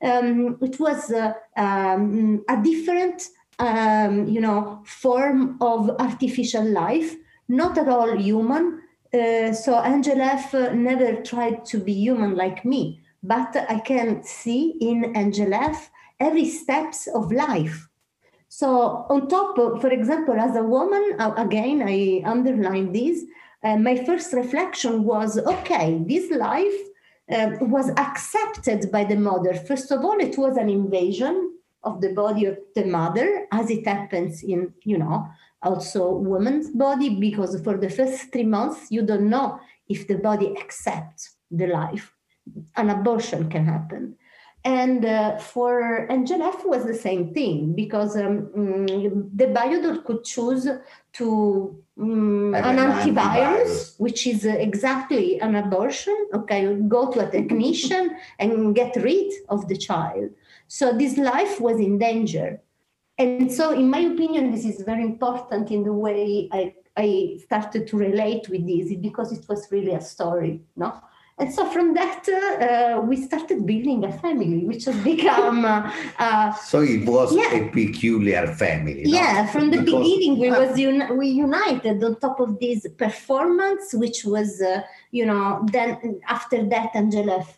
Um, 0.04 0.58
it 0.62 0.80
was 0.80 1.10
uh, 1.10 1.34
um, 1.56 2.44
a 2.50 2.62
different, 2.62 3.24
um, 3.60 4.28
you 4.28 4.42
know, 4.42 4.82
form 4.86 5.58
of 5.62 5.90
artificial 6.00 6.66
life, 6.66 7.16
not 7.48 7.78
at 7.78 7.88
all 7.88 8.18
human. 8.18 8.82
Uh, 9.14 9.54
so 9.54 9.82
Angel 9.84 10.20
F 10.20 10.54
uh, 10.54 10.74
never 10.74 11.22
tried 11.24 11.66
to 11.66 11.80
be 11.80 11.94
human 11.94 12.36
like 12.36 12.66
me, 12.66 13.02
but 13.24 13.56
I 13.70 13.80
can 13.80 14.22
see 14.24 14.76
in 14.82 15.14
Angel 15.16 15.54
F 15.54 15.90
every 16.20 16.48
steps 16.50 17.08
of 17.08 17.32
life. 17.32 17.88
So 18.48 19.06
on 19.10 19.28
top, 19.28 19.58
of, 19.58 19.82
for 19.82 19.90
example, 19.90 20.36
as 20.40 20.56
a 20.56 20.64
woman, 20.64 21.16
again, 21.38 21.84
I 21.86 22.22
underline 22.26 22.92
this. 22.92 23.24
Uh, 23.64 23.78
my 23.78 24.04
first 24.06 24.34
reflection 24.34 25.04
was, 25.04 25.38
okay, 25.38 26.02
this 26.06 26.32
life 26.32 26.80
uh, 27.32 27.52
was 27.62 27.90
accepted 27.98 28.92
by 28.92 29.04
the 29.04 29.16
mother. 29.16 29.54
First 29.54 29.92
of 29.92 30.04
all, 30.04 30.18
it 30.20 30.38
was 30.38 30.58
an 30.58 30.70
invasion 30.70 31.58
of 31.84 32.02
the 32.02 32.14
body 32.14 32.46
of 32.46 32.58
the 32.76 32.86
mother, 32.86 33.46
as 33.52 33.70
it 33.70 33.86
happens 33.86 34.44
in, 34.44 34.74
you 34.84 34.98
know, 34.98 35.30
also 35.62 36.10
woman's 36.10 36.70
body 36.70 37.20
because 37.20 37.60
for 37.62 37.78
the 37.78 37.90
first 37.90 38.32
three 38.32 38.46
months 38.46 38.88
you 38.90 39.02
don't 39.02 39.30
know 39.30 39.60
if 39.88 40.08
the 40.08 40.16
body 40.16 40.56
accepts 40.58 41.36
the 41.52 41.68
life 41.68 42.14
an 42.78 42.90
abortion 42.90 43.50
can 43.50 43.66
happen 43.66 44.16
And 44.66 45.06
uh, 45.06 45.38
for 45.38 46.06
Angel 46.10 46.42
F 46.42 46.66
was 46.66 46.84
the 46.86 46.94
same 46.94 47.34
thing 47.34 47.74
because 47.74 48.18
um, 48.18 48.48
mm, 48.56 49.30
the 49.34 49.46
Biodoll 49.46 50.04
could 50.04 50.26
choose 50.26 50.68
to 51.14 51.82
um, 51.98 52.54
an 52.54 52.78
an 52.78 52.92
antivirus, 52.92 53.16
antivirus. 53.16 54.00
which 54.00 54.28
is 54.28 54.46
uh, 54.46 54.50
exactly 54.50 55.40
an 55.40 55.56
abortion. 55.56 56.28
Okay, 56.34 56.76
go 56.88 57.10
to 57.12 57.26
a 57.26 57.32
technician 57.32 58.18
and 58.40 58.76
get 58.76 58.96
rid 58.98 59.32
of 59.48 59.68
the 59.70 59.78
child. 59.78 60.30
So 60.68 60.98
this 60.98 61.18
life 61.18 61.62
was 61.62 61.80
in 61.80 61.98
danger. 61.98 62.62
And 63.18 63.52
so, 63.52 63.72
in 63.72 63.90
my 63.90 64.00
opinion, 64.00 64.52
this 64.52 64.66
is 64.66 64.82
very 64.82 65.04
important 65.04 65.72
in 65.72 65.84
the 65.84 65.92
way 65.92 66.48
I, 66.54 66.74
I 66.96 67.40
started 67.44 67.88
to 67.88 67.98
relate 67.98 68.48
with 68.48 68.66
this 68.66 68.96
because 68.96 69.34
it 69.34 69.48
was 69.50 69.68
really 69.72 69.94
a 69.94 70.02
story, 70.02 70.62
no? 70.78 71.02
And 71.40 71.54
so 71.54 71.66
from 71.76 71.94
that, 71.94 72.22
uh, 72.28 73.02
we 73.02 73.16
started 73.16 73.66
building 73.66 74.04
a 74.04 74.12
family, 74.12 74.66
which 74.66 74.84
has 74.86 74.98
become, 75.12 75.64
uh, 75.64 75.90
uh, 76.20 76.52
So 76.72 76.82
it 76.82 77.06
was 77.08 77.34
Yeah. 77.34 77.54
a 77.60 77.70
peculiar 77.80 78.46
family. 78.64 79.04
no? 79.06 79.12
yeah, 79.20 79.46
from 79.54 79.66
the 79.72 79.78
Because- 79.82 80.04
beginning, 80.04 80.34
we 80.44 80.50
was 80.62 80.72
uni- 80.78 81.12
we 81.22 81.28
united 81.48 82.04
on 82.04 82.12
top 82.26 82.38
of 82.46 82.60
this 82.60 82.80
performance, 83.04 83.86
which 83.94 84.20
was, 84.26 84.50
uh, 84.62 84.82
you 85.18 85.26
know, 85.30 85.44
then 85.76 85.90
after 86.38 86.60
that, 86.74 86.90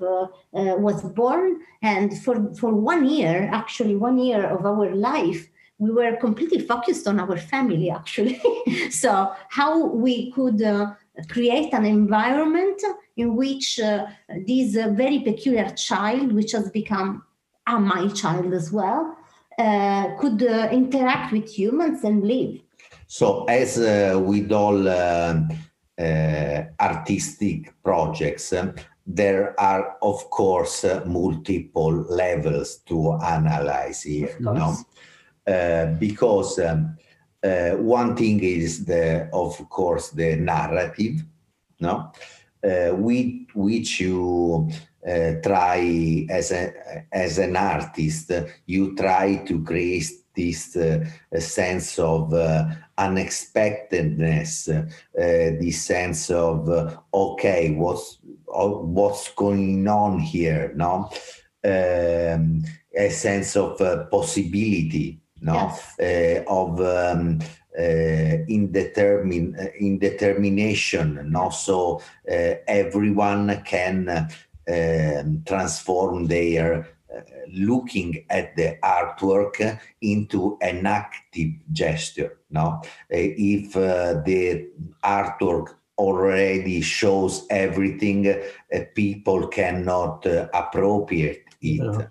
uh, 0.01 0.27
uh, 0.59 0.75
was 0.87 0.99
born, 1.19 1.45
and 1.91 2.07
for 2.23 2.35
for 2.59 2.71
one 2.93 3.03
year, 3.17 3.37
actually 3.61 3.95
one 4.09 4.17
year 4.27 4.41
of 4.55 4.61
our 4.71 4.87
life, 5.11 5.41
we 5.83 5.89
were 5.99 6.15
completely 6.25 6.59
focused 6.71 7.05
on 7.11 7.15
our 7.23 7.37
family, 7.53 7.87
actually. 7.99 8.35
so 9.03 9.11
how 9.59 9.71
we 10.05 10.15
could. 10.35 10.59
Uh, 10.61 10.85
create 11.29 11.73
an 11.73 11.85
environment 11.85 12.81
in 13.17 13.35
which 13.35 13.79
uh, 13.79 14.07
this 14.47 14.77
uh, 14.77 14.89
very 14.89 15.19
peculiar 15.19 15.69
child, 15.71 16.31
which 16.31 16.51
has 16.53 16.69
become 16.71 17.23
uh, 17.67 17.79
my 17.79 18.07
child 18.09 18.53
as 18.53 18.71
well, 18.71 19.15
uh, 19.57 20.15
could 20.19 20.41
uh, 20.43 20.69
interact 20.71 21.31
with 21.31 21.49
humans 21.49 22.03
and 22.03 22.23
live. 22.23 22.59
So, 23.07 23.45
as 23.45 23.77
uh, 23.77 24.19
with 24.23 24.51
all 24.51 24.87
um, 24.87 25.49
uh, 25.99 26.63
artistic 26.79 27.73
projects, 27.83 28.53
um, 28.53 28.73
there 29.05 29.59
are, 29.59 29.97
of 30.01 30.29
course, 30.29 30.83
uh, 30.83 31.03
multiple 31.05 31.91
levels 31.91 32.77
to 32.87 33.13
analyze 33.13 34.03
here. 34.03 34.35
No? 34.39 34.77
Uh, 35.45 35.87
because 35.99 36.59
um, 36.59 36.95
uh, 37.43 37.71
one 37.71 38.15
thing 38.15 38.43
is 38.43 38.85
the, 38.85 39.29
of 39.33 39.57
course, 39.69 40.09
the 40.11 40.35
narrative, 40.35 41.23
no, 41.79 42.11
uh, 42.63 42.89
which 42.89 43.99
you 43.99 44.69
uh, 45.07 45.33
try 45.41 46.25
as 46.29 46.51
a 46.51 47.05
as 47.11 47.39
an 47.39 47.55
artist, 47.55 48.31
you 48.67 48.95
try 48.95 49.37
to 49.47 49.63
create 49.63 50.11
this 50.35 50.75
uh, 50.75 51.03
sense 51.39 51.97
of 51.97 52.33
uh, 52.33 52.65
unexpectedness, 52.97 54.69
uh, 54.69 54.85
this 55.15 55.81
sense 55.81 56.29
of 56.29 56.69
okay, 57.13 57.71
what's 57.71 58.19
what's 58.45 59.31
going 59.33 59.87
on 59.87 60.19
here, 60.19 60.71
no, 60.75 61.09
um, 61.63 62.63
a 62.95 63.09
sense 63.09 63.55
of 63.55 63.77
possibility, 64.11 65.20
no, 65.41 65.53
Yes. 65.53 65.99
uh, 65.99 66.43
of 66.47 66.79
um, 66.79 67.39
uh, 67.77 68.45
indetermin- 68.47 69.57
uh, 69.59 69.71
indetermination, 69.79 71.33
also 71.35 71.99
uh, 72.31 72.53
everyone 72.67 73.61
can 73.65 74.27
transform 75.45 76.27
their 76.27 76.87
uh, 77.13 77.19
looking 77.53 78.23
at 78.29 78.55
the 78.55 78.77
artwork 78.83 79.79
into 80.01 80.57
an 80.61 80.85
active 80.85 81.51
gesture. 81.71 82.37
No, 82.49 82.81
if 83.09 83.75
uh, 83.75 84.21
the 84.23 84.67
artwork 85.03 85.75
already 85.97 86.81
shows 86.81 87.45
everything, 87.49 88.27
uh, 88.27 88.79
people 88.95 89.47
cannot 89.47 90.25
uh, 90.25 90.47
appropriate 90.53 91.43
it. 91.61 92.07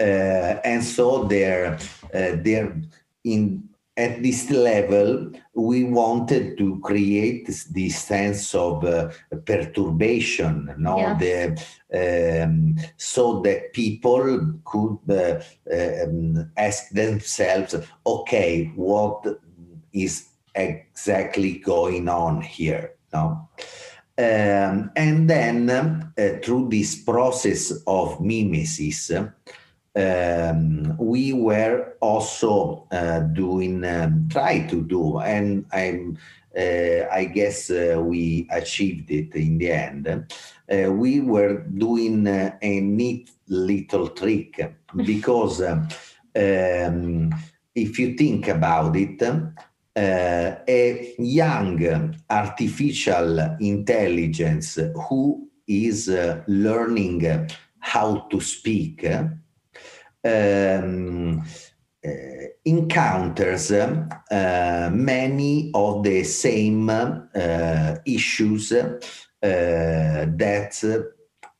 Uh, 0.00 0.60
and 0.64 0.82
so 0.82 1.24
there, 1.24 1.78
there 2.12 2.80
in 3.24 3.68
at 3.96 4.22
this 4.22 4.50
level, 4.50 5.30
we 5.54 5.84
wanted 5.84 6.56
to 6.56 6.80
create 6.80 7.46
this, 7.46 7.64
this 7.64 7.98
sense 7.98 8.54
of 8.54 8.84
uh, 8.84 9.10
perturbation, 9.44 10.74
no, 10.78 10.98
Yeah. 10.98 11.18
the 11.18 12.42
um, 12.44 12.76
so 12.96 13.40
that 13.40 13.74
people 13.74 14.54
could 14.64 14.98
uh, 15.10 15.40
um, 15.70 16.50
ask 16.56 16.88
themselves, 16.90 17.74
okay, 18.06 18.72
what 18.76 19.26
is 19.92 20.28
exactly 20.54 21.58
going 21.58 22.08
on 22.08 22.40
here, 22.40 22.94
no? 23.12 23.48
Um, 24.18 24.90
and 24.96 25.28
then 25.28 25.70
uh, 25.70 26.02
through 26.42 26.68
this 26.70 26.94
process 27.02 27.72
of 27.86 28.20
mimesis, 28.20 29.10
um, 29.94 30.96
we 30.98 31.32
were 31.32 31.94
also 32.00 32.86
uh, 32.90 33.20
doing, 33.20 33.84
um, 33.84 34.28
try 34.30 34.66
to 34.66 34.82
do, 34.82 35.18
and 35.18 35.66
I'm, 35.72 36.18
uh, 36.56 37.08
I 37.10 37.30
guess 37.32 37.70
uh, 37.70 38.00
we 38.02 38.48
achieved 38.50 39.10
it 39.10 39.34
in 39.34 39.58
the 39.58 39.70
end. 39.70 40.08
Uh, 40.08 40.92
we 40.92 41.20
were 41.20 41.62
doing 41.62 42.26
uh, 42.26 42.56
a 42.62 42.80
neat 42.80 43.30
little 43.48 44.08
trick 44.08 44.74
because 44.96 45.60
um, 45.62 45.88
um, 46.36 47.34
if 47.74 47.98
you 47.98 48.14
think 48.14 48.48
about 48.48 48.96
it, 48.96 49.22
uh, 49.22 50.56
a 50.66 51.14
young 51.18 52.16
artificial 52.30 53.56
intelligence 53.60 54.78
who 55.08 55.48
is 55.66 56.08
learning 56.46 57.48
how 57.78 58.26
to 58.30 58.40
speak 58.40 59.06
um, 60.24 61.42
uh, 62.04 62.10
encounters 62.64 63.70
uh, 63.70 64.90
many 64.92 65.70
of 65.72 66.02
the 66.02 66.24
same 66.24 66.90
uh, 66.90 67.94
issues 68.04 68.72
that 69.40 71.04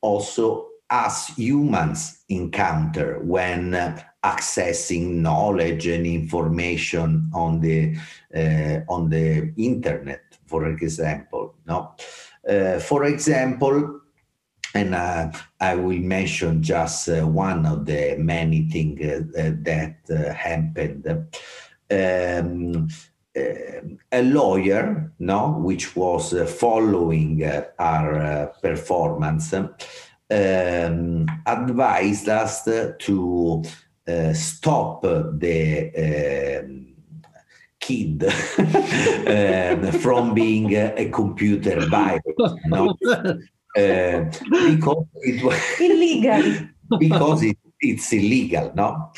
also 0.01 0.69
us 0.91 1.29
humans 1.37 2.25
encounter 2.29 3.21
when 3.21 3.73
accessing 4.25 5.15
knowledge 5.15 5.87
and 5.87 6.07
information 6.07 7.31
on 7.35 7.61
the 7.61 7.97
on 8.89 9.11
the 9.11 9.53
internet 9.57 10.23
for 10.47 10.67
example 10.67 11.55
no? 11.67 11.95
For 12.81 13.05
example 13.05 14.02
and 14.75 14.95
uh, 14.95 15.31
I 15.61 15.75
will 15.75 15.99
mention 15.99 16.63
just 16.63 17.09
uh, 17.09 17.27
one 17.27 17.67
of 17.67 17.85
the 17.85 18.17
many 18.19 18.69
things 18.69 19.01
uh, 19.01 19.23
uh, 19.39 19.53
that 19.63 19.97
uh, 20.11 20.33
happened. 20.33 21.07
Um, 21.91 22.89
uh, 23.35 23.97
a 24.13 24.23
lawyer, 24.23 25.13
no, 25.19 25.53
which 25.53 25.97
was 25.97 26.35
following 26.59 27.45
our 27.79 28.53
performance, 28.63 29.53
um, 29.55 31.27
advised 31.47 32.29
us 32.29 32.65
to 32.65 33.63
stop 34.35 35.03
the 35.03 36.61
um, 36.63 36.95
kid 37.81 38.25
um, 39.85 39.93
from 40.01 40.35
being 40.35 40.75
a, 40.75 40.95
a 40.97 41.11
computer 41.11 41.81
virus. 41.87 42.23
No? 42.67 42.97
Uh, 43.77 44.25
because 44.51 45.07
it 45.23 45.43
was 45.43 45.59
Illegal. 45.81 46.69
because 46.99 47.43
it, 47.43 47.57
it's 47.81 48.13
illegal, 48.13 48.73
no? 48.75 49.13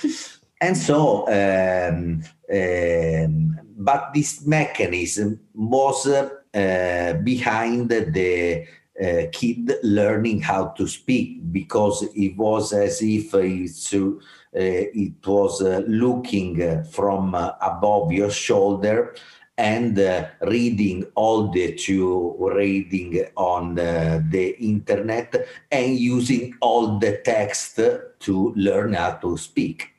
And 0.61 0.77
so, 0.77 1.27
um, 1.29 2.23
um, 2.53 3.61
but 3.77 4.13
this 4.15 4.47
mechanism 4.47 5.41
was 5.55 6.07
uh, 6.07 7.15
behind 7.23 7.91
the 7.91 8.65
uh, 9.03 9.27
kid 9.33 9.73
learning 9.83 10.41
how 10.41 10.67
to 10.69 10.87
speak 10.87 11.53
because 11.53 12.05
it 12.15 12.37
was 12.37 12.73
as 12.73 13.03
if 13.03 13.35
it's, 13.35 13.93
uh, 13.93 14.13
it 14.53 15.27
was 15.27 15.61
uh, 15.63 15.83
looking 15.89 16.63
uh, 16.63 16.85
from 16.85 17.35
uh, 17.35 17.51
above 17.61 18.13
your 18.13 18.31
shoulder 18.31 19.15
and 19.57 19.99
uh, 19.99 20.27
reading 20.43 21.05
all 21.15 21.51
the 21.51 21.79
you 21.87 22.37
reading 22.39 23.25
on 23.37 23.79
uh, 23.79 24.21
the 24.31 24.59
internet 24.59 25.47
and 25.71 25.97
using 25.97 26.55
all 26.61 26.99
the 26.99 27.21
text 27.25 27.77
to 28.21 28.53
learn 28.57 28.95
how 28.95 29.13
to 29.13 29.37
speak. 29.37 29.91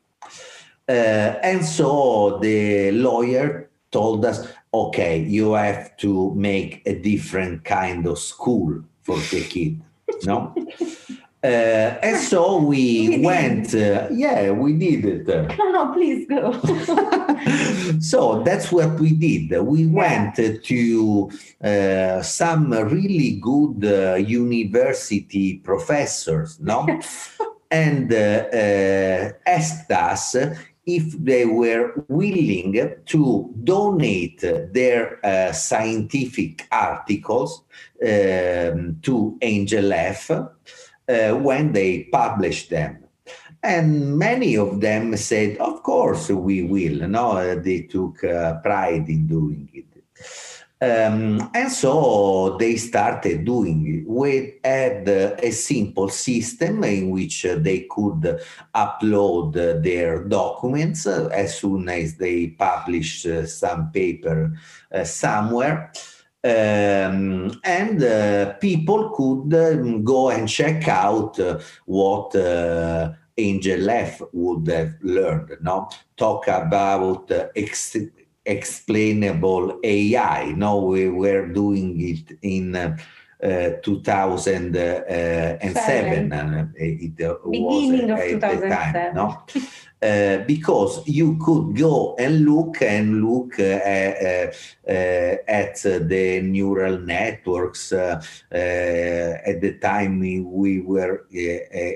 Uh, 0.88 1.40
and 1.42 1.66
so 1.66 2.38
the 2.42 2.92
lawyer 2.92 3.70
told 3.92 4.26
us, 4.26 4.48
okay, 4.74 5.20
you 5.20 5.54
have 5.54 5.96
to 5.98 6.34
make 6.36 6.82
a 6.86 6.96
different 6.96 7.64
kind 7.64 8.06
of 8.06 8.20
school 8.20 8.84
for 9.04 9.18
the 9.18 9.42
kid, 9.44 9.82
no? 10.24 10.54
Uh, 11.46 12.00
and 12.02 12.18
so 12.18 12.58
we, 12.72 13.10
We 13.10 13.26
went, 13.26 13.76
uh, 13.76 14.08
yeah, 14.12 14.52
we 14.52 14.74
did 14.74 15.06
it. 15.06 15.28
No, 15.58 15.72
no, 15.72 15.94
please 15.94 16.26
go. 16.28 16.54
so 18.00 18.42
that's 18.44 18.72
what 18.72 19.00
we 19.00 19.12
did. 19.12 19.62
We 19.62 19.86
went 19.86 20.36
to 20.64 21.32
uh, 21.64 22.22
some 22.24 22.72
really 22.72 23.40
good 23.42 23.86
uh, 23.86 24.16
university 24.16 25.58
professors, 25.58 26.60
no? 26.60 26.88
and 27.72 28.12
uh, 28.12 28.16
uh, 28.16 29.32
asked 29.46 29.92
us 29.92 30.36
if 30.86 31.12
they 31.24 31.46
were 31.46 31.94
willing 32.08 32.94
to 33.06 33.54
donate 33.64 34.42
their 34.72 35.20
uh, 35.26 35.52
scientific 35.52 36.68
articles 36.72 37.64
um, 38.04 38.98
to 39.02 39.38
Angel 39.42 39.94
F 39.94 40.32
when 41.08 41.72
they 41.74 42.08
published 42.12 42.70
them. 42.70 43.06
And 43.64 44.18
many 44.18 44.58
of 44.58 44.80
them 44.80 45.18
said, 45.18 45.58
"Of 45.58 45.82
course, 45.82 46.30
we 46.30 46.64
will." 46.64 47.08
No, 47.08 47.56
they 47.56 47.82
took 47.82 48.24
uh, 48.24 48.60
pride 48.62 49.10
in 49.10 49.26
doing 49.28 49.70
it. 49.74 49.86
Um, 50.82 51.50
and 51.56 51.72
so 51.72 52.58
they 52.60 52.76
started 52.76 53.46
doing 53.46 53.88
it. 53.88 54.10
We 54.10 54.60
had 54.64 55.08
uh, 55.08 55.36
a 55.40 55.52
simple 55.52 56.10
system 56.10 56.84
in 56.84 57.10
which 57.10 57.46
uh, 57.46 57.56
they 57.58 57.88
could 57.90 58.40
upload 58.76 59.56
uh, 59.56 59.82
their 59.82 60.26
documents 60.26 61.08
uh, 61.08 61.30
as 61.32 61.60
soon 61.60 61.88
as 61.88 62.18
they 62.18 62.48
publish 62.48 63.26
uh, 63.26 63.46
some 63.48 63.90
paper 63.92 64.54
uh, 64.92 65.06
somewhere. 65.06 65.92
Um, 66.46 67.60
and 67.64 68.04
uh, 68.04 68.54
people 68.60 69.10
could 69.10 69.52
um, 69.56 70.04
go 70.04 70.30
and 70.30 70.48
check 70.48 70.88
out 70.88 71.40
uh, 71.40 71.60
what 71.86 72.36
uh, 72.36 73.14
Angel 73.36 73.90
F 73.90 74.22
would 74.32 74.68
have 74.68 74.94
learned. 75.02 75.58
No, 75.62 75.90
talk 76.16 76.48
about 76.48 77.32
uh, 77.32 77.48
ex- 77.56 77.98
explainable 78.46 79.80
AI. 79.84 80.54
No, 80.56 80.84
we 80.84 81.10
were 81.10 81.48
doing 81.48 82.00
it 82.00 82.38
in. 82.44 82.76
Uh, 82.76 82.98
uh, 83.44 83.72
2007 83.84 85.76
Seven. 85.76 86.32
and 86.32 86.74
it 86.78 87.22
uh, 87.22 87.36
Beginning 87.44 88.08
was 88.08 88.12
of 88.12 88.20
at 88.20 88.62
the 88.62 88.70
time 88.70 88.94
2007. 88.94 89.16
no 89.16 89.44
uh, 90.06 90.44
because 90.46 91.08
you 91.08 91.38
could 91.38 91.76
go 91.76 92.16
and 92.20 92.46
look 92.46 92.82
and 92.82 93.24
look 93.26 93.60
uh, 93.60 93.64
uh, 93.64 94.52
uh, 94.88 95.36
at 95.48 95.82
the 95.82 96.42
neural 96.44 96.98
networks. 97.00 97.92
Uh, 97.92 98.22
uh, 98.52 98.58
at 99.50 99.60
the 99.62 99.74
time, 99.82 100.20
we, 100.20 100.42
we 100.42 100.82
were 100.82 101.26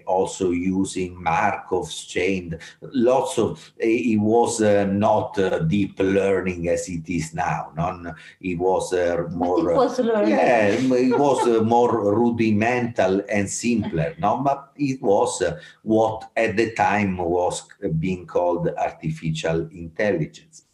also 0.08 0.52
using 0.52 1.16
Markov's 1.24 2.06
chain. 2.06 2.58
Lots 2.82 3.38
of 3.38 3.72
it 3.78 4.20
was 4.20 4.62
uh, 4.62 4.86
not 4.86 5.38
uh, 5.38 5.60
deep 5.60 6.00
learning 6.00 6.70
as 6.70 6.90
it 6.90 7.08
is 7.10 7.34
now. 7.34 7.72
Non, 7.76 8.14
it 8.42 8.58
was 8.58 8.94
uh, 8.94 9.28
more. 9.32 9.72
it 9.72 9.76
was 9.76 10.00
learned. 10.00 10.30
Yeah, 10.30 10.68
it 10.68 11.20
was 11.20 11.48
uh, 11.48 11.64
more 11.64 12.16
rudimental 12.16 13.22
and 13.30 13.50
simpler, 13.50 14.16
no? 14.20 14.42
But 14.44 14.72
it 14.78 15.02
was 15.02 15.44
what 15.84 16.30
at 16.36 16.58
the 16.58 16.72
time 16.74 17.18
was 17.18 17.68
being 18.00 18.26
called 18.26 18.70
artificial 18.78 19.68
intelligence. 19.72 20.66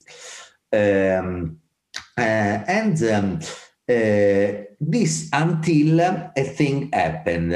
Um, 0.71 1.59
uh, 2.17 2.21
and 2.21 3.03
um, 3.03 3.39
uh, 3.87 4.65
this 4.79 5.29
until 5.31 5.99
a 6.01 6.43
thing 6.43 6.89
happened. 6.91 7.53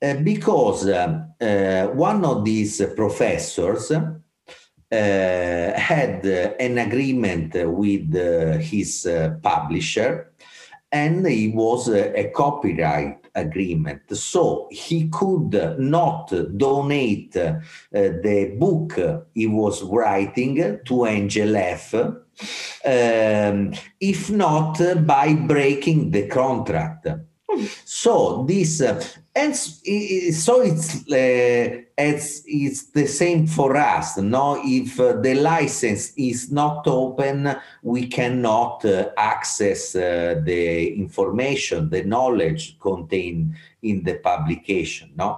Uh, 0.00 0.14
because 0.22 0.88
um, 0.88 1.32
uh, 1.40 1.86
one 1.88 2.24
of 2.24 2.44
these 2.44 2.80
professors 2.94 3.90
uh, 3.90 5.78
had 5.78 6.24
uh, 6.24 6.54
an 6.58 6.78
agreement 6.78 7.52
with 7.54 8.14
uh, 8.16 8.56
his 8.58 9.04
uh, 9.04 9.36
publisher 9.42 10.32
and 10.90 11.26
it 11.26 11.54
was 11.54 11.90
a 11.90 12.30
copyright 12.34 13.27
agreement. 13.38 14.02
So 14.16 14.68
he 14.70 15.08
could 15.08 15.78
not 15.78 16.32
donate 16.56 17.36
uh, 17.36 17.54
the 17.92 18.56
book 18.58 18.98
he 19.34 19.46
was 19.46 19.82
writing 19.82 20.80
to 20.84 21.06
Angel 21.06 21.56
F, 21.56 21.94
um, 21.94 23.72
if 24.00 24.30
not 24.30 24.80
by 25.06 25.34
breaking 25.34 26.10
the 26.10 26.26
contract. 26.28 27.06
So 27.84 28.44
this 28.46 28.80
uh, 28.80 29.02
and 29.38 29.56
so 29.56 30.60
it's 30.62 31.06
uh, 31.12 31.82
it's 31.96 32.42
it's 32.46 32.82
the 32.90 33.06
same 33.06 33.46
for 33.46 33.76
us. 33.76 34.18
No, 34.18 34.60
if 34.64 34.98
uh, 34.98 35.12
the 35.20 35.34
license 35.34 36.12
is 36.16 36.50
not 36.50 36.86
open, 36.86 37.54
we 37.82 38.06
cannot 38.06 38.84
uh, 38.84 39.10
access 39.16 39.94
uh, 39.94 40.40
the 40.44 40.94
information, 40.94 41.88
the 41.88 42.02
knowledge 42.02 42.78
contained 42.80 43.54
in 43.82 44.02
the 44.02 44.14
publication. 44.14 45.12
No, 45.16 45.30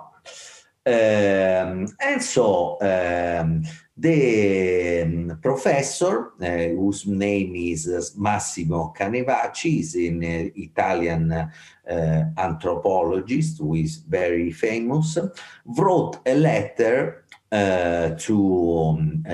um, 0.87 1.87
and 2.01 2.23
so 2.23 2.79
um, 2.81 3.65
the 4.01 5.03
um, 5.03 5.39
professor, 5.43 6.33
uh, 6.41 6.75
whose 6.75 7.07
name 7.07 7.55
is 7.55 7.87
uh, 7.87 8.01
Massimo 8.19 8.95
Canevacci, 8.97 9.81
is 9.81 9.95
an 9.95 10.25
uh, 10.25 10.51
Italian 10.57 11.33
uh, 11.33 12.25
anthropologist 12.39 13.59
who 13.59 13.75
is 13.75 13.97
very 13.97 14.51
famous, 14.53 15.19
wrote 15.67 16.19
a 16.25 16.35
letter 16.35 17.25
to 17.53 18.37
um, 18.87 19.25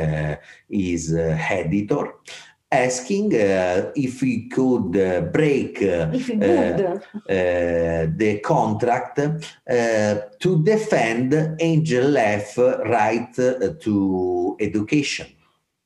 his 0.71 1.15
editor 1.15 2.15
asking 2.77 3.35
uh, 3.35 3.91
if 3.95 4.21
he 4.21 4.49
could 4.49 4.97
uh, 4.97 5.21
break 5.39 5.83
uh, 5.83 6.11
uh, 6.41 6.99
uh, 7.29 8.07
the 8.17 8.41
contract 8.45 9.19
uh, 9.19 9.33
to 10.39 10.63
defend 10.63 11.57
Angel 11.61 12.17
F 12.17 12.59
right 12.59 13.35
to 13.81 14.57
education. 14.61 15.27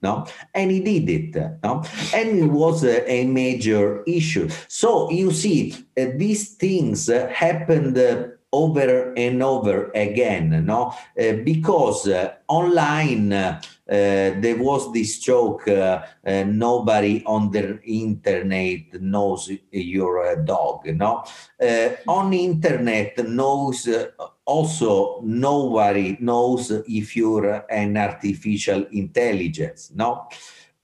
No, 0.02 0.24
and 0.54 0.70
he 0.70 0.80
did 0.80 1.10
it. 1.10 1.60
No, 1.62 1.84
and 2.14 2.28
it 2.38 2.46
was 2.46 2.84
a, 2.84 2.96
a 3.10 3.26
major 3.26 4.02
issue. 4.06 4.48
So 4.66 5.10
you 5.10 5.30
see, 5.30 5.74
uh, 5.74 6.06
these 6.16 6.54
things 6.54 7.10
uh, 7.10 7.28
happened 7.28 7.98
uh, 7.98 8.28
over 8.52 9.12
and 9.16 9.42
over 9.42 9.90
again. 9.94 10.64
No, 10.64 10.94
uh, 11.18 11.32
because 11.44 12.08
uh, 12.08 12.34
online 12.48 13.32
uh, 13.32 13.60
uh, 13.88 14.40
there 14.40 14.56
was 14.58 14.92
this 14.92 15.18
joke. 15.18 15.68
Uh, 15.68 16.02
uh, 16.26 16.44
nobody 16.46 17.22
on 17.26 17.50
the 17.50 17.80
internet 17.84 19.00
knows 19.00 19.50
you're 19.70 20.36
dog. 20.44 20.86
No, 20.86 21.24
uh, 21.62 21.88
on 22.08 22.32
internet 22.32 23.18
knows 23.28 23.86
uh, 23.88 24.08
also 24.50 25.20
nobody 25.22 26.16
knows 26.20 26.72
if 26.88 27.14
you're 27.16 27.64
an 27.70 27.96
artificial 27.96 28.84
intelligence 28.90 29.92
no 29.94 30.26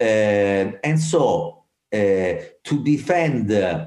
uh, 0.00 0.05
and 0.05 1.00
so 1.00 1.64
uh, 1.92 1.96
to 2.62 2.85
defend 2.85 3.50
uh, 3.50 3.57
uh, 3.57 3.87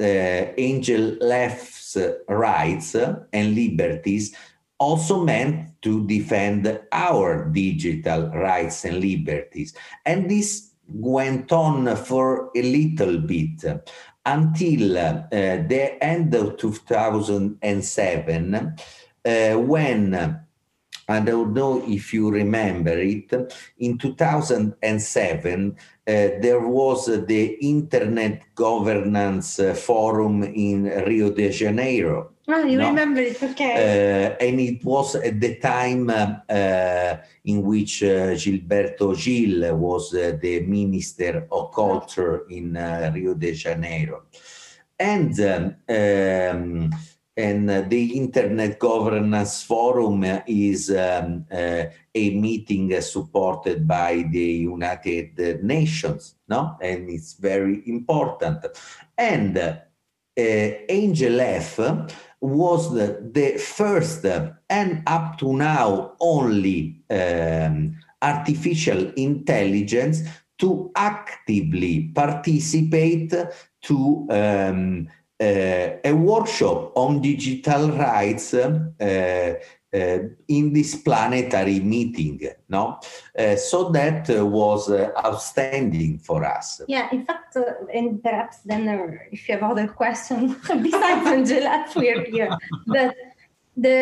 Angel 0.00 1.18
F's 1.32 1.96
rights 2.28 2.94
and 2.94 3.54
liberties 3.54 4.34
also 4.78 5.24
meant 5.24 5.82
to 5.82 6.06
defend 6.06 6.80
our 6.92 7.48
digital 7.50 8.28
rights 8.28 8.84
and 8.84 9.00
liberties 9.00 9.74
and 10.06 10.30
this 10.30 10.68
went 10.88 11.52
on 11.52 11.96
for 11.96 12.50
a 12.56 12.62
little 12.62 13.18
bit 13.18 13.64
until 14.24 14.96
uh, 14.98 15.22
the 15.30 15.96
end 16.02 16.34
of 16.34 16.56
2007 16.56 18.54
uh, 19.24 19.54
when 19.54 20.44
I 21.10 21.20
don't 21.20 21.54
know 21.54 21.82
if 21.86 22.12
you 22.12 22.30
remember 22.30 22.90
it. 22.98 23.32
In 23.78 23.96
2007, 23.96 25.76
uh, 25.76 25.76
there 26.08 26.60
was 26.60 27.08
uh, 27.08 27.22
the 27.26 27.58
Internet 27.60 28.54
Governance 28.54 29.58
uh, 29.60 29.74
Forum 29.74 30.42
in 30.42 30.84
Rio 31.06 31.30
de 31.30 31.50
Janeiro. 31.52 32.30
Oh, 32.50 32.64
you 32.64 32.78
No. 32.78 32.88
remember 32.88 33.20
it? 33.20 33.42
Okay. 33.42 33.74
Uh, 33.76 34.36
and 34.40 34.58
it 34.58 34.82
was 34.82 35.14
at 35.16 35.38
the 35.38 35.56
time 35.56 36.08
uh, 36.08 36.40
uh, 36.48 37.16
in 37.44 37.62
which 37.62 38.02
uh, 38.02 38.32
Gilberto 38.34 39.14
Gil 39.14 39.76
was 39.76 40.14
uh, 40.14 40.38
the 40.40 40.60
Minister 40.60 41.46
of 41.52 41.72
Culture 41.74 42.46
in 42.48 42.74
uh, 42.74 43.10
Rio 43.14 43.34
de 43.34 43.52
Janeiro. 43.52 44.22
And 44.98 45.38
um, 45.40 45.76
um, 45.88 46.90
and 47.38 47.70
uh, 47.70 47.82
the 47.82 48.18
Internet 48.18 48.80
Governance 48.80 49.62
Forum 49.62 50.24
is 50.48 50.90
um, 50.90 51.46
uh, 51.52 51.84
a 52.12 52.30
meeting 52.30 52.92
uh, 52.92 53.00
supported 53.00 53.86
by 53.86 54.24
the 54.28 54.66
United 54.74 55.62
Nations, 55.62 56.34
no? 56.48 56.76
And 56.82 57.08
it's 57.08 57.34
very 57.34 57.82
important. 57.86 58.66
And 59.16 59.80
Angel 60.36 61.40
F 61.40 61.78
was 62.40 62.92
the, 62.92 63.30
the 63.32 63.58
first 63.58 64.24
and 64.68 65.02
up 65.06 65.38
to 65.38 65.52
now 65.52 66.14
only 66.20 67.02
um, 67.08 67.96
artificial 68.20 69.12
intelligence 69.14 70.22
to 70.58 70.90
actively 70.96 72.10
participate 72.14 73.32
to 73.82 74.26
um, 74.30 75.08
a 75.40 76.12
workshop 76.12 76.92
on 76.96 77.20
digital 77.20 77.90
rights 77.92 78.54
uh, 78.54 79.54
uh, 79.94 80.18
in 80.48 80.72
this 80.72 80.96
planetary 80.96 81.80
meeting 81.80 82.38
no 82.68 83.00
uh, 83.38 83.56
so 83.56 83.88
that 83.88 84.28
uh, 84.28 84.44
was 84.44 84.90
uh, 84.90 85.10
outstanding 85.24 86.18
for 86.18 86.44
us 86.44 86.82
Yeah, 86.88 87.08
in 87.10 87.24
fact, 87.24 87.56
uh, 87.56 87.62
and 87.94 88.22
perhaps 88.22 88.58
then 88.66 88.86
if 89.32 89.48
you 89.48 89.54
have 89.54 89.62
other 89.70 89.88
questions 89.88 90.56
besides 90.82 91.26
Angel 91.26 91.66
F, 91.66 91.96
we're 91.96 92.24
here. 92.24 92.50
But 92.86 93.14
the, 93.84 93.96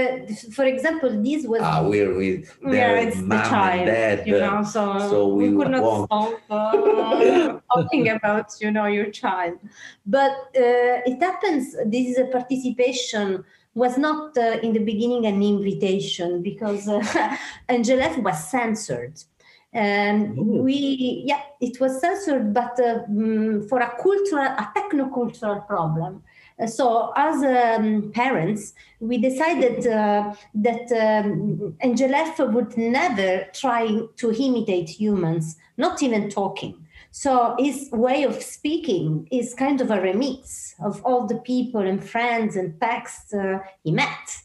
for 0.56 0.64
example, 0.64 1.10
this 1.22 1.46
was 1.46 1.60
ah 1.62 1.82
we're 1.86 2.14
with 2.16 2.42
yeah, 2.64 3.04
it's 3.04 3.20
the 3.20 3.40
child, 3.52 3.80
and 3.80 3.86
dad 3.86 4.26
you 4.26 4.38
know. 4.38 4.62
So, 4.64 4.82
so 5.10 5.16
we, 5.28 5.50
we 5.50 5.56
could 5.56 5.70
not 5.76 5.82
won't- 5.82 6.06
stop 6.08 6.32
uh, 6.50 7.58
talking 7.74 8.08
about 8.08 8.46
you 8.62 8.70
know 8.70 8.86
your 8.86 9.10
child. 9.10 9.58
But 10.06 10.32
uh, 10.56 11.10
it 11.10 11.18
happens. 11.20 11.76
This 11.94 12.18
uh, 12.18 12.26
participation 12.32 13.44
was 13.74 13.98
not 13.98 14.36
uh, 14.38 14.58
in 14.62 14.72
the 14.72 14.80
beginning 14.92 15.26
an 15.26 15.42
invitation 15.42 16.42
because 16.42 16.88
uh, 16.88 17.02
Angel 17.68 18.00
F 18.00 18.16
was 18.18 18.38
censored. 18.50 19.14
And 19.72 20.38
Oh. 20.38 20.62
we, 20.64 20.76
yeah, 21.26 21.42
it 21.60 21.78
was 21.82 22.00
censored, 22.00 22.54
but 22.54 22.80
uh, 22.80 23.04
mm, 23.10 23.68
for 23.68 23.80
a 23.80 23.90
cultural, 24.02 24.46
a 24.46 24.66
techno-cultural 24.74 25.60
problem. 25.68 26.22
So, 26.64 27.12
as 27.16 27.42
um, 27.42 28.10
parents, 28.12 28.72
we 29.00 29.18
decided 29.18 29.86
uh, 29.86 30.34
that 30.54 30.90
um, 30.92 31.76
would 32.54 32.76
never 32.78 33.46
try 33.52 34.00
to 34.16 34.32
imitate 34.32 34.88
humans, 34.88 35.56
not 35.76 36.02
even 36.02 36.30
talking. 36.30 36.86
So 37.18 37.54
his 37.58 37.88
way 37.92 38.24
of 38.24 38.42
speaking 38.42 39.26
is 39.32 39.54
kind 39.54 39.80
of 39.80 39.90
a 39.90 39.96
remix 39.96 40.74
of 40.84 41.02
all 41.02 41.26
the 41.26 41.36
people 41.36 41.80
and 41.80 42.02
friends 42.02 42.56
and 42.56 42.78
texts 42.78 43.32
uh, 43.32 43.60
he 43.82 43.90
met. 43.90 44.36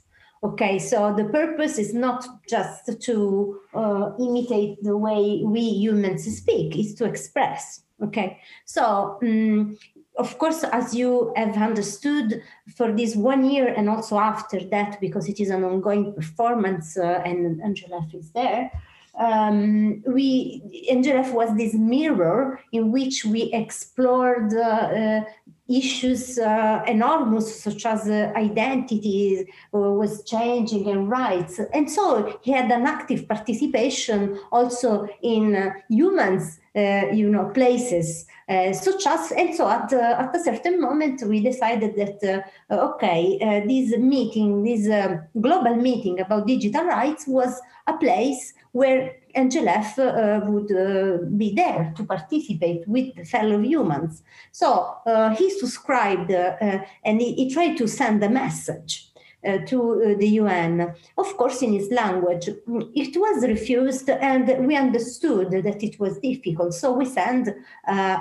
Okay, 0.41 0.79
so 0.79 1.13
the 1.13 1.25
purpose 1.25 1.77
is 1.77 1.93
not 1.93 2.25
just 2.47 3.01
to 3.01 3.59
uh, 3.73 4.11
imitate 4.19 4.81
the 4.83 4.95
way 4.95 5.41
we 5.43 5.59
humans 5.59 6.23
speak, 6.35 6.77
it's 6.77 6.93
to 6.93 7.03
express. 7.03 7.83
Okay, 8.01 8.39
so 8.63 9.19
mm, 9.21 9.77
of 10.17 10.37
course, 10.37 10.63
as 10.63 10.93
you 10.93 11.33
have 11.35 11.55
understood, 11.57 12.41
for 12.75 12.91
this 12.91 13.15
one 13.15 13.49
year 13.49 13.73
and 13.75 13.89
also 13.89 14.17
after 14.17 14.59
that, 14.65 14.99
because 14.99 15.27
it 15.27 15.39
is 15.39 15.49
an 15.49 15.63
ongoing 15.63 16.13
performance 16.13 16.97
uh, 16.97 17.21
and 17.25 17.61
Angel 17.63 17.93
F 17.93 18.13
is 18.13 18.31
there, 18.31 18.71
um, 19.19 20.01
we 20.05 20.61
Angel 20.89 21.17
F 21.17 21.33
was 21.33 21.55
this 21.57 21.73
mirror 21.73 22.59
in 22.71 22.91
which 22.91 23.25
we 23.25 23.43
explored 23.53 24.53
uh, 24.53 24.59
uh, 24.59 25.23
issues 25.67 26.37
uh, 26.37 26.83
enormous 26.87 27.61
such 27.63 27.85
as 27.85 28.07
uh, 28.07 28.31
identity 28.35 29.45
uh, 29.73 29.77
was 29.77 30.23
changing 30.23 30.89
and 30.89 31.09
rights. 31.09 31.59
And 31.73 31.89
so 31.89 32.39
he 32.41 32.51
had 32.51 32.71
an 32.71 32.85
active 32.85 33.27
participation 33.27 34.39
also 34.51 35.07
in 35.21 35.55
uh, 35.55 35.71
humans 35.89 36.60
you 36.73 37.29
know 37.29 37.49
places 37.53 38.25
uh, 38.47 38.71
such 38.71 39.05
as 39.05 39.31
and 39.33 39.53
so 39.55 39.69
at, 39.69 39.91
uh, 39.93 40.15
at 40.19 40.35
a 40.35 40.43
certain 40.43 40.79
moment 40.79 41.21
we 41.23 41.41
decided 41.41 41.95
that 41.95 42.43
uh, 42.69 42.91
okay 42.91 43.37
uh, 43.41 43.67
this 43.67 43.97
meeting 43.97 44.63
this 44.63 44.87
uh, 44.87 45.17
global 45.39 45.75
meeting 45.75 46.19
about 46.19 46.47
digital 46.47 46.85
rights 46.85 47.27
was 47.27 47.59
a 47.87 47.97
place 47.97 48.53
where 48.71 49.15
Angel 49.35 49.67
F 49.67 49.97
uh, 49.99 50.41
would 50.45 50.71
uh, 50.71 51.23
be 51.37 51.53
there 51.53 51.93
to 51.95 52.03
participate 52.03 52.87
with 52.87 53.27
fellow 53.27 53.59
humans. 53.61 54.23
So 54.51 54.95
uh, 55.05 55.35
he 55.35 55.49
subscribed 55.49 56.31
uh, 56.31 56.55
uh, 56.61 56.79
and 57.03 57.21
he, 57.21 57.33
he 57.35 57.53
tried 57.53 57.77
to 57.77 57.87
send 57.87 58.23
a 58.23 58.29
message. 58.29 59.10
Uh, 59.43 59.57
to 59.65 59.77
uh, 59.81 60.19
the 60.19 60.27
UN, 60.41 60.93
of 61.17 61.35
course, 61.35 61.63
in 61.63 61.73
his 61.73 61.89
language. 61.89 62.47
It 62.47 63.17
was 63.17 63.43
refused, 63.43 64.07
and 64.07 64.67
we 64.67 64.75
understood 64.75 65.49
that 65.49 65.81
it 65.81 65.99
was 65.99 66.19
difficult. 66.19 66.75
So 66.75 66.93
we 66.93 67.05
sent 67.05 67.47
uh, 67.49 67.53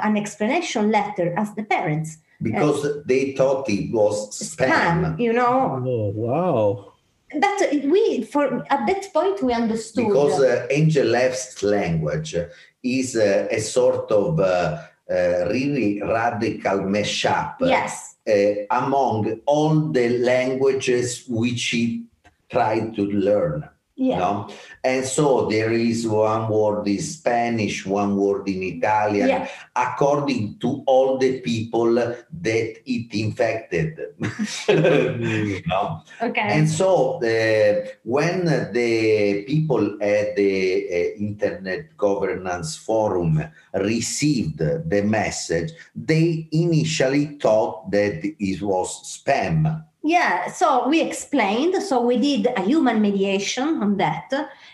an 0.03 0.17
explanation 0.17 0.91
letter 0.91 1.35
as 1.37 1.55
the 1.55 1.65
parents. 1.65 2.17
because 2.41 3.05
they 3.05 3.33
thought 3.33 3.69
it 3.69 3.93
was 3.93 4.17
spam. 4.41 5.21
you 5.21 5.33
know. 5.35 5.83
Oh, 5.87 6.11
wow. 6.15 6.93
But 7.39 7.71
we, 7.85 8.23
for 8.25 8.65
at 8.71 8.87
that 8.87 9.13
point, 9.13 9.43
we 9.43 9.53
understood. 9.53 10.09
because 10.09 10.41
uh, 10.41 10.67
Angel 10.71 11.15
F's 11.15 11.63
language 11.63 12.35
is 12.83 13.15
uh, 13.15 13.47
a 13.51 13.61
sort 13.61 14.11
of 14.11 14.41
uh, 14.41 14.79
uh, 15.11 15.49
really 15.49 16.01
radical 16.03 16.79
mashup 16.81 17.57
yes. 17.61 18.17
uh, 18.29 18.65
among 18.71 19.41
all 19.47 19.91
the 19.91 20.19
languages 20.19 21.25
which 21.29 21.65
he 21.65 22.05
tried 22.51 22.95
to 22.95 23.03
learn. 23.07 23.69
Yeah. 24.01 24.19
No? 24.19 24.49
And 24.83 25.05
so 25.05 25.45
there 25.45 25.73
is 25.73 26.09
one 26.09 26.49
word 26.49 26.89
in 26.89 27.03
Spanish, 27.03 27.85
one 27.85 28.17
word 28.17 28.49
in 28.49 28.63
Italian, 28.63 29.29
Yeah. 29.29 29.49
according 29.77 30.57
to 30.61 30.83
all 30.87 31.19
the 31.19 31.41
people 31.43 31.93
that 31.97 32.17
it 32.41 33.13
infected. 33.13 34.01
no? 35.69 36.03
Okay. 36.23 36.41
And 36.41 36.67
so 36.67 37.21
uh, 37.21 37.93
when 38.03 38.47
the 38.73 39.45
people 39.47 39.99
at 40.01 40.35
the 40.35 40.89
uh, 40.89 41.21
Internet 41.21 41.95
Governance 41.99 42.77
Forum 42.79 43.45
received 43.75 44.61
the 44.61 45.03
message, 45.05 45.73
they 45.95 46.49
initially 46.53 47.37
thought 47.37 47.91
that 47.91 48.25
it 48.25 48.63
was 48.63 48.89
spam. 49.05 49.85
Yeah, 50.03 50.51
so 50.51 50.89
we 50.89 51.03
explained. 51.03 51.83
So 51.83 52.01
we 52.01 52.17
did 52.17 52.49
a 52.57 52.63
human 52.63 53.03
mediation 53.03 53.83
on 53.83 53.99
that, 53.99 54.33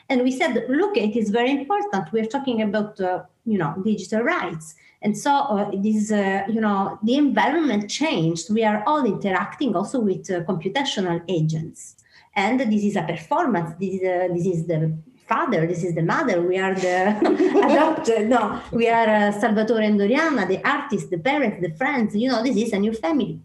and 0.09 0.23
we 0.23 0.31
said, 0.31 0.65
look, 0.69 0.97
it 0.97 1.17
is 1.17 1.31
very 1.31 1.51
important. 1.51 2.13
We're 2.13 2.27
talking 2.27 2.63
about, 2.63 3.01
uh, 3.01 3.25
you 3.45 3.59
know, 3.59 3.75
digital 3.85 4.23
rights, 4.23 4.77
and 5.03 5.19
so 5.19 5.33
uh, 5.33 5.71
this, 5.75 6.13
uh, 6.13 6.45
you 6.49 6.61
know, 6.61 6.99
the 7.03 7.17
environment 7.17 7.91
changed. 7.91 8.55
We 8.55 8.63
are 8.63 8.85
all 8.87 9.05
interacting 9.05 9.75
also 9.75 9.99
with 9.99 10.31
uh, 10.31 10.45
computational 10.45 11.21
agents, 11.29 11.97
and 12.37 12.61
this 12.61 12.85
is 12.85 12.95
a 12.95 13.03
performance. 13.03 13.75
This 13.81 13.95
is 13.95 14.03
uh, 14.03 14.33
this 14.33 14.47
is 14.47 14.67
the 14.69 14.97
father, 15.27 15.67
this 15.67 15.83
is 15.83 15.95
the 15.95 16.03
mother, 16.03 16.41
we 16.41 16.57
are 16.57 16.75
the 16.75 17.19
adopted, 17.67 18.29
no, 18.29 18.61
we 18.71 18.89
are 18.89 19.09
uh, 19.09 19.33
Salvatore 19.33 19.81
and 19.81 20.01
Oriana, 20.01 20.47
the 20.47 20.65
artist, 20.65 21.11
the 21.11 21.19
parents, 21.19 21.61
the 21.61 21.75
friends, 21.75 22.15
you 22.15 22.29
know, 22.29 22.43
this 22.43 22.57
is 22.57 22.73
a 22.73 22.79
new 22.79 22.93
family. 22.93 23.41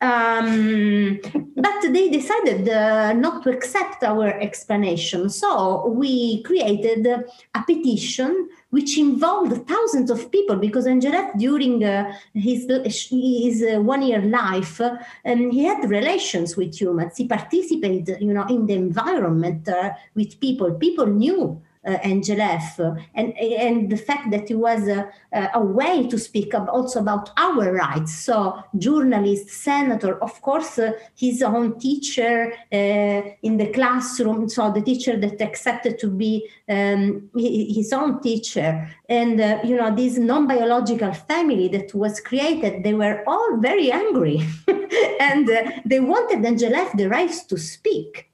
Um, 0.00 1.18
but 1.56 1.80
they 1.90 2.10
decided 2.10 2.68
uh, 2.68 3.14
not 3.14 3.42
to 3.44 3.50
accept 3.50 4.02
our 4.04 4.28
explanation. 4.40 5.30
So 5.30 5.86
we 5.88 6.42
created 6.42 7.06
a 7.06 7.62
petition 7.66 8.48
which 8.70 8.98
involved 8.98 9.66
thousands 9.66 10.10
of 10.10 10.30
people 10.30 10.56
because 10.56 10.86
Angel 10.86 11.14
F, 11.14 11.38
during 11.38 11.82
uh, 11.82 12.12
his, 12.34 12.66
his 13.10 13.62
uh, 13.62 13.80
one 13.80 14.02
year 14.02 14.20
life, 14.20 14.80
um, 14.80 15.50
he 15.50 15.64
had 15.64 15.88
relations 15.88 16.56
with 16.56 16.78
humans. 16.78 17.16
He 17.16 17.26
participated, 17.26 18.20
you 18.20 18.34
know, 18.34 18.46
in 18.48 18.66
the 18.66 18.74
environment 18.74 19.66
uh, 19.66 19.92
with 20.14 20.38
people. 20.40 20.74
People 20.74 21.06
knew 21.06 21.62
uh, 21.86 21.90
uh, 21.92 22.94
and 23.14 23.36
and 23.38 23.90
the 23.90 23.96
fact 23.96 24.30
that 24.30 24.50
it 24.50 24.56
was 24.56 24.88
a, 24.88 25.08
a 25.54 25.60
way 25.60 26.06
to 26.08 26.18
speak 26.18 26.54
ab- 26.54 26.68
also 26.68 27.00
about 27.00 27.30
our 27.36 27.72
rights. 27.72 28.12
So 28.18 28.62
journalist, 28.76 29.48
senator, 29.48 30.22
of 30.22 30.40
course, 30.42 30.78
uh, 30.78 30.92
his 31.14 31.42
own 31.42 31.78
teacher 31.78 32.52
uh, 32.72 32.76
in 33.42 33.56
the 33.56 33.70
classroom. 33.72 34.48
So 34.48 34.72
the 34.72 34.82
teacher 34.82 35.16
that 35.16 35.40
accepted 35.40 35.98
to 36.00 36.08
be 36.08 36.48
um, 36.68 37.30
his 37.36 37.92
own 37.92 38.20
teacher, 38.20 38.88
and 39.08 39.40
uh, 39.40 39.60
you 39.64 39.76
know 39.76 39.94
this 39.94 40.18
non-biological 40.18 41.12
family 41.12 41.68
that 41.68 41.94
was 41.94 42.20
created. 42.20 42.82
They 42.82 42.94
were 42.94 43.22
all 43.26 43.58
very 43.58 43.92
angry, 43.92 44.42
and 45.20 45.48
uh, 45.48 45.70
they 45.84 46.00
wanted 46.00 46.44
Angel 46.44 46.74
F 46.74 46.96
the 46.96 47.08
right 47.08 47.32
to 47.48 47.56
speak. 47.56 48.30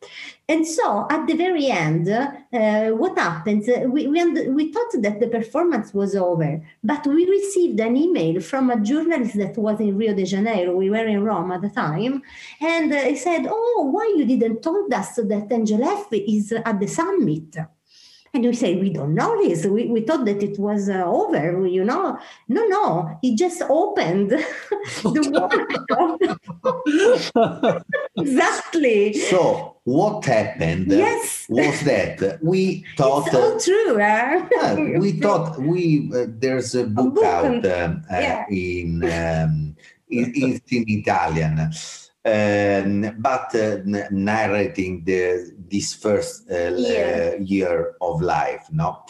And 0.48 0.66
so 0.66 1.06
at 1.08 1.26
the 1.26 1.34
very 1.34 1.68
end, 1.68 2.08
uh, 2.08 2.90
what 2.90 3.16
happens? 3.16 3.68
Uh, 3.68 3.86
we, 3.88 4.08
we, 4.08 4.48
we 4.50 4.72
thought 4.72 4.92
that 5.00 5.20
the 5.20 5.28
performance 5.28 5.94
was 5.94 6.16
over, 6.16 6.60
but 6.82 7.06
we 7.06 7.28
received 7.28 7.78
an 7.80 7.96
email 7.96 8.40
from 8.40 8.70
a 8.70 8.80
journalist 8.80 9.36
that 9.38 9.56
was 9.56 9.80
in 9.80 9.96
Rio 9.96 10.14
de 10.14 10.24
Janeiro. 10.24 10.74
We 10.76 10.90
were 10.90 11.06
in 11.06 11.22
Rome 11.22 11.52
at 11.52 11.62
the 11.62 11.70
time. 11.70 12.22
And 12.60 12.92
uh, 12.92 13.02
he 13.04 13.16
said, 13.16 13.46
Oh, 13.48 13.88
why 13.92 14.14
you 14.16 14.24
didn't 14.26 14.62
told 14.62 14.92
us 14.92 15.14
that 15.14 15.48
Angel 15.50 15.82
F 15.84 16.08
is 16.12 16.52
at 16.52 16.80
the 16.80 16.88
summit? 16.88 17.56
And 18.34 18.44
we 18.44 18.54
say, 18.54 18.76
we 18.76 18.88
don't 18.88 19.14
know 19.14 19.36
this. 19.42 19.66
We, 19.66 19.86
we 19.88 20.00
thought 20.00 20.24
that 20.24 20.42
it 20.42 20.58
was 20.58 20.88
uh, 20.88 21.04
over, 21.04 21.66
you 21.66 21.84
know. 21.84 22.18
No, 22.48 22.64
no, 22.66 23.18
he 23.20 23.36
just 23.36 23.60
opened 23.68 24.30
the 25.02 26.18
workshop 27.36 27.84
exactly. 28.16 29.12
So 29.14 29.76
what 29.84 30.24
happened 30.24 30.86
Yes. 30.90 31.46
was 31.50 31.80
that 31.82 32.38
we 32.42 32.84
thought 32.96 33.26
It's 33.26 33.36
all 33.36 33.60
true. 33.60 33.98
Huh? 33.98 34.48
Yeah, 34.50 34.98
we 34.98 35.12
thought 35.12 35.58
we 35.60 36.10
uh, 36.14 36.26
there's 36.28 36.74
a 36.74 36.84
book, 36.84 37.16
book 37.16 37.24
out 37.24 37.44
on- 37.44 37.66
um, 37.66 38.04
uh, 38.10 38.16
yeah. 38.18 38.44
in 38.48 39.04
um, 39.04 39.76
in, 40.08 40.32
it's 40.34 40.72
in 40.72 40.84
Italian, 40.88 41.70
um, 42.24 43.16
but 43.18 43.54
uh, 43.54 43.80
n- 43.86 44.06
narrating 44.10 45.04
the 45.04 45.52
this 45.70 45.94
first 45.94 46.50
uh, 46.50 46.54
l- 46.54 46.78
Year. 46.78 47.34
uh, 47.38 47.42
year 47.42 47.94
of 48.00 48.20
life. 48.22 48.64
No, 48.70 49.02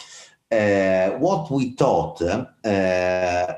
uh, 0.51 1.09
what 1.19 1.49
we 1.51 1.71
thought 1.75 2.21
uh, 2.21 3.53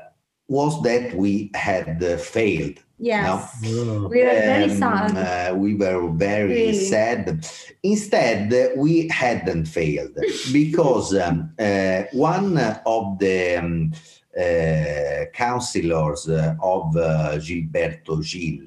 was 0.48 0.82
that 0.82 1.14
we 1.14 1.50
had 1.54 2.02
uh, 2.02 2.16
failed. 2.16 2.78
Yes. 2.98 3.62
Oh. 3.66 4.08
We 4.08 4.22
are 4.22 4.32
very 4.34 4.70
Um, 4.70 4.76
sad. 4.78 5.50
uh, 5.52 5.54
we 5.54 5.74
were 5.74 6.08
very 6.12 6.48
Really. 6.48 6.74
sad. 6.86 7.46
Instead, 7.82 8.72
we 8.76 9.08
hadn't 9.08 9.66
failed 9.66 10.16
because 10.52 11.14
um, 11.14 11.50
uh, 11.58 12.04
one 12.12 12.56
of 12.86 13.18
the 13.18 13.56
um, 13.56 13.92
uh, 14.38 15.26
counselors 15.34 16.28
uh, 16.28 16.54
of 16.62 16.96
uh, 16.96 17.36
Gilberto 17.38 18.22
Gil 18.22 18.66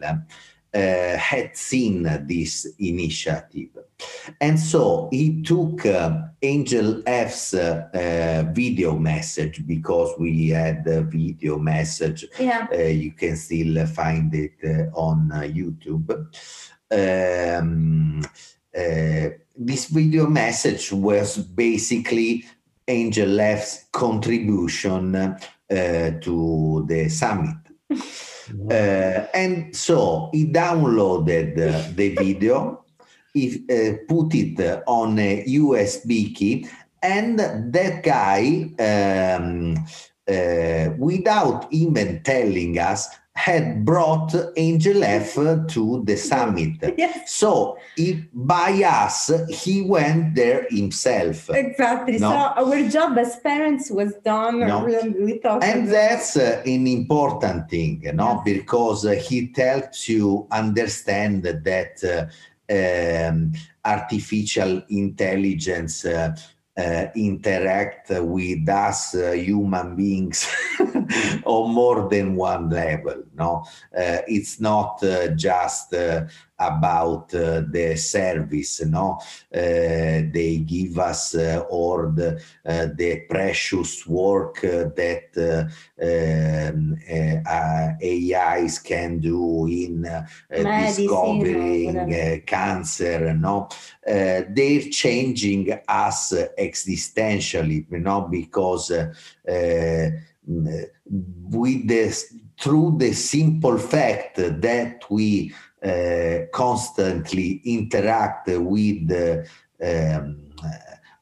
uh, 0.74 1.18
had 1.18 1.58
seen 1.58 2.04
this 2.28 2.68
initiative. 2.80 3.70
And 4.40 4.60
so 4.60 5.10
he 5.12 5.42
took 5.42 5.86
uh, 5.86 6.18
Angel 6.42 7.02
F's 7.06 7.54
uh, 7.54 7.88
uh, 7.94 8.52
video 8.54 8.96
message 8.96 9.66
because 9.66 10.14
we 10.20 10.50
had 10.50 10.86
a 10.88 11.02
video 11.02 11.58
message 11.58 12.26
yeah. 12.40 12.68
uh, 12.72 12.78
you 12.78 13.12
can 13.12 13.36
still 13.36 13.86
find 13.88 14.34
it 14.34 14.54
uh, 14.64 14.96
on 14.98 15.30
YouTube. 15.30 16.10
Um, 16.92 18.24
this 19.62 19.88
video 19.88 20.28
message 20.28 20.94
was 20.94 21.38
basically 21.38 22.46
Angel 22.88 23.40
F's 23.40 23.86
contribution 23.92 25.36
to 25.70 26.86
the 26.88 27.10
summit. 27.10 27.58
Uh, 28.72 29.28
and 29.34 29.76
so 29.76 30.30
he 30.32 30.46
downloaded 30.46 31.54
uh, 31.54 31.92
the 31.96 32.16
video, 32.16 32.84
he 33.34 33.64
uh, 33.70 33.98
put 34.08 34.34
it 34.36 34.84
on 34.88 35.20
a 35.20 35.44
USB 35.46 36.34
key, 36.36 36.68
and 37.02 37.40
that 37.40 38.04
guy, 38.04 38.70
um, 38.80 39.76
uh, 40.28 40.94
without 40.98 41.68
even 41.72 42.22
telling 42.24 42.78
us, 42.78 43.08
had 43.36 43.86
brought 43.86 44.36
Angel 44.58 45.04
F 45.04 45.36
to 45.36 46.04
the 46.06 46.18
summit. 46.18 46.74
Yes. 46.98 47.32
So 47.32 47.78
he, 47.96 48.26
by 48.34 48.72
us, 48.84 49.32
he 49.50 49.82
went 49.82 50.36
there 50.36 50.68
himself. 50.70 51.50
Exactly. 51.50 52.18
No. 52.20 52.30
So 52.32 52.36
our 52.36 52.90
job 52.90 53.18
as 53.18 53.38
parents 53.38 53.90
was 53.90 54.14
done. 54.26 54.60
No. 54.60 54.84
We, 54.84 55.40
And 55.62 55.88
that's 55.88 56.36
uh, 56.36 56.62
an 56.66 56.86
important 56.88 57.70
thing, 57.70 58.02
you 58.04 58.12
know, 58.14 58.44
Yes. 58.46 58.58
because 58.58 59.06
uh, 59.06 59.16
it 59.32 59.56
helps 59.58 60.10
you 60.10 60.48
understand 60.52 61.44
that 61.44 62.04
uh, 62.04 62.26
um, 63.30 63.54
artificial 63.86 64.82
intelligence 64.90 66.06
uh, 66.80 67.08
interact 67.16 68.10
with 68.10 68.68
us 68.70 69.16
uh, 69.16 69.32
human 69.32 69.96
beings 69.96 70.48
on 71.46 71.74
more 71.74 72.08
than 72.10 72.36
one 72.36 72.70
level. 72.70 73.24
No, 73.36 73.66
uh, 73.98 74.20
it's 74.28 74.60
not 74.60 75.04
uh, 75.04 75.28
just 75.30 75.94
uh, 75.94 76.26
about 76.60 77.34
uh, 77.34 77.62
the 77.72 77.96
service. 77.96 78.82
No, 78.86 79.20
uh, 79.54 80.28
they 80.34 80.64
give 80.66 81.00
us 81.00 81.36
uh, 81.36 81.64
or 81.70 82.12
the 82.16 82.42
uh, 82.66 82.88
the 82.96 83.22
precious 83.30 84.06
work 84.06 84.64
uh, 84.64 84.90
that 84.96 85.30
uh, 85.38 85.66
um, 86.02 86.98
AIs 88.04 88.80
can 88.80 89.20
do 89.20 89.66
in 89.68 90.08
discovering 90.50 92.44
cancer. 92.46 93.34
No, 93.34 93.70
uh, 94.08 94.42
they're 94.50 94.90
changing 94.92 95.80
us 95.88 96.34
existentially. 96.58 97.86
You 97.90 98.00
know, 98.00 98.28
because 98.30 98.92
with 100.46 101.88
this 101.88 102.34
through 102.60 102.98
the 102.98 103.14
simple 103.14 103.78
fact 103.78 104.36
that 104.36 105.04
we 105.10 105.54
constantly 106.52 107.62
interact 107.66 108.48
with 108.48 109.12
uh, 109.12 109.44
um, 109.84 110.50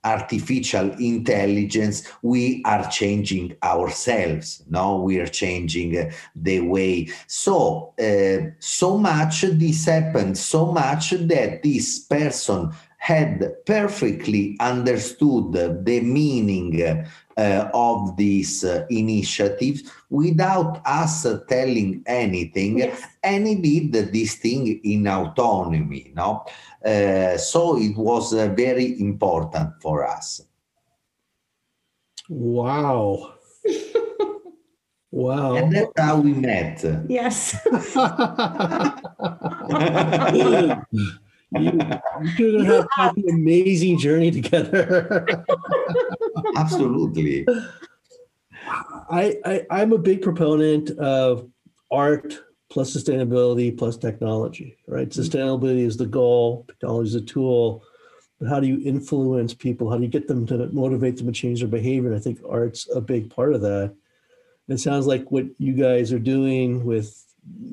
artificial 0.04 0.92
intelligence 1.00 2.04
we 2.22 2.62
are 2.66 2.90
changing 2.90 3.56
ourselves 3.62 4.64
no? 4.70 5.02
We 5.02 5.20
are 5.20 5.28
changing 5.28 5.98
uh, 5.98 6.12
the 6.36 6.62
way. 6.62 7.10
So 7.28 7.94
uh, 8.00 8.52
so 8.60 8.98
much 8.98 9.42
this 9.42 9.86
happened 9.86 10.38
so 10.38 10.72
much 10.72 11.12
that 11.12 11.62
this 11.64 12.00
person 12.00 12.72
had 12.98 13.54
perfectly 13.66 14.58
understood 14.60 15.54
the 15.86 16.02
meaning 16.02 17.06
uh, 17.38 17.70
of 17.74 18.18
this 18.18 18.64
uh, 18.64 18.86
initiative 18.90 19.82
without 20.10 20.82
us 20.86 21.26
uh, 21.26 21.40
telling 21.48 22.02
anything 22.06 22.80
Yes. 22.80 23.02
and 23.24 23.48
he 23.48 23.56
did 23.56 24.12
this 24.12 24.36
thing 24.36 24.80
in 24.84 25.08
autonomy 25.08 26.12
no 26.16 26.44
uh, 26.86 27.38
so 27.38 27.78
it 27.78 27.96
was 27.96 28.34
uh, 28.34 28.48
very 28.56 29.00
important 29.00 29.70
for 29.82 30.06
us 30.08 30.42
Wow. 32.30 33.34
Wow. 35.12 35.56
and 35.56 35.74
that's 35.74 35.94
how 35.98 36.20
we 36.20 36.34
met 36.34 36.84
Yes. 37.08 37.56
you, 41.52 41.80
you're 42.38 42.64
gonna 42.64 42.88
have 42.98 43.16
an 43.18 43.30
amazing 43.30 43.98
journey 43.98 44.32
together. 44.32 45.26
absolutely 46.56 47.46
I, 49.10 49.38
I 49.46 49.66
I'm 49.70 49.94
a 49.94 49.98
big 49.98 50.22
proponent 50.22 50.92
of 50.92 51.50
art 51.92 52.40
plus 52.70 52.96
sustainability 52.96 53.76
plus 53.78 53.98
technology. 53.98 54.78
Right, 54.88 55.10
mm-hmm. 55.10 55.22
sustainability 55.22 55.86
is 55.86 55.98
the 55.98 56.06
goal, 56.06 56.66
technology 56.68 57.10
is 57.10 57.16
a 57.16 57.22
tool. 57.22 57.84
But 58.40 58.50
how 58.50 58.60
do 58.60 58.68
you 58.68 58.82
influence 58.86 59.54
people? 59.54 59.90
How 59.90 59.98
do 59.98 60.04
you 60.04 60.10
get 60.10 60.28
them 60.28 60.46
to 60.48 60.68
motivate 60.68 61.18
them 61.18 61.26
to 61.26 61.32
change 61.32 61.60
their 61.60 61.68
behavior? 61.68 62.10
And 62.10 62.20
I 62.20 62.22
think 62.22 62.40
art's 62.48 62.88
a 62.94 63.02
big 63.02 63.32
part 63.32 63.54
of 63.54 63.62
that. 63.62 63.96
And 64.68 64.78
it 64.78 64.80
sounds 64.80 65.08
like 65.08 65.32
what 65.32 65.46
you 65.58 65.74
guys 65.74 66.14
are 66.14 66.20
doing 66.20 66.86
with 66.86 67.24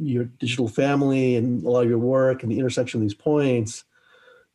your 0.00 0.24
digital 0.24 0.68
family 0.68 1.36
and 1.36 1.64
a 1.64 1.70
lot 1.70 1.84
of 1.84 1.88
your 1.88 1.98
work 1.98 2.42
and 2.42 2.50
the 2.50 2.58
intersection 2.58 3.00
of 3.00 3.02
these 3.02 3.14
points, 3.14 3.84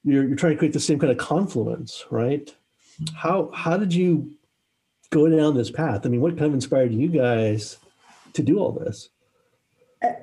you're, 0.04 0.24
you're 0.24 0.36
trying 0.36 0.54
to 0.54 0.58
create 0.58 0.74
the 0.74 0.80
same 0.80 1.00
kind 1.00 1.12
of 1.12 1.18
confluence, 1.18 2.06
right? 2.10 2.54
How 3.16 3.50
how 3.54 3.78
did 3.78 3.94
you 3.94 4.32
go 5.10 5.30
down 5.30 5.56
this 5.56 5.72
path? 5.72 6.06
I 6.06 6.10
mean, 6.10 6.22
what 6.22 6.38
kind 6.38 6.48
of 6.48 6.54
inspired 6.54 6.94
you 6.94 7.08
guys 7.08 7.78
to 8.34 8.44
do 8.44 8.60
all 8.60 8.72
this? 8.72 9.10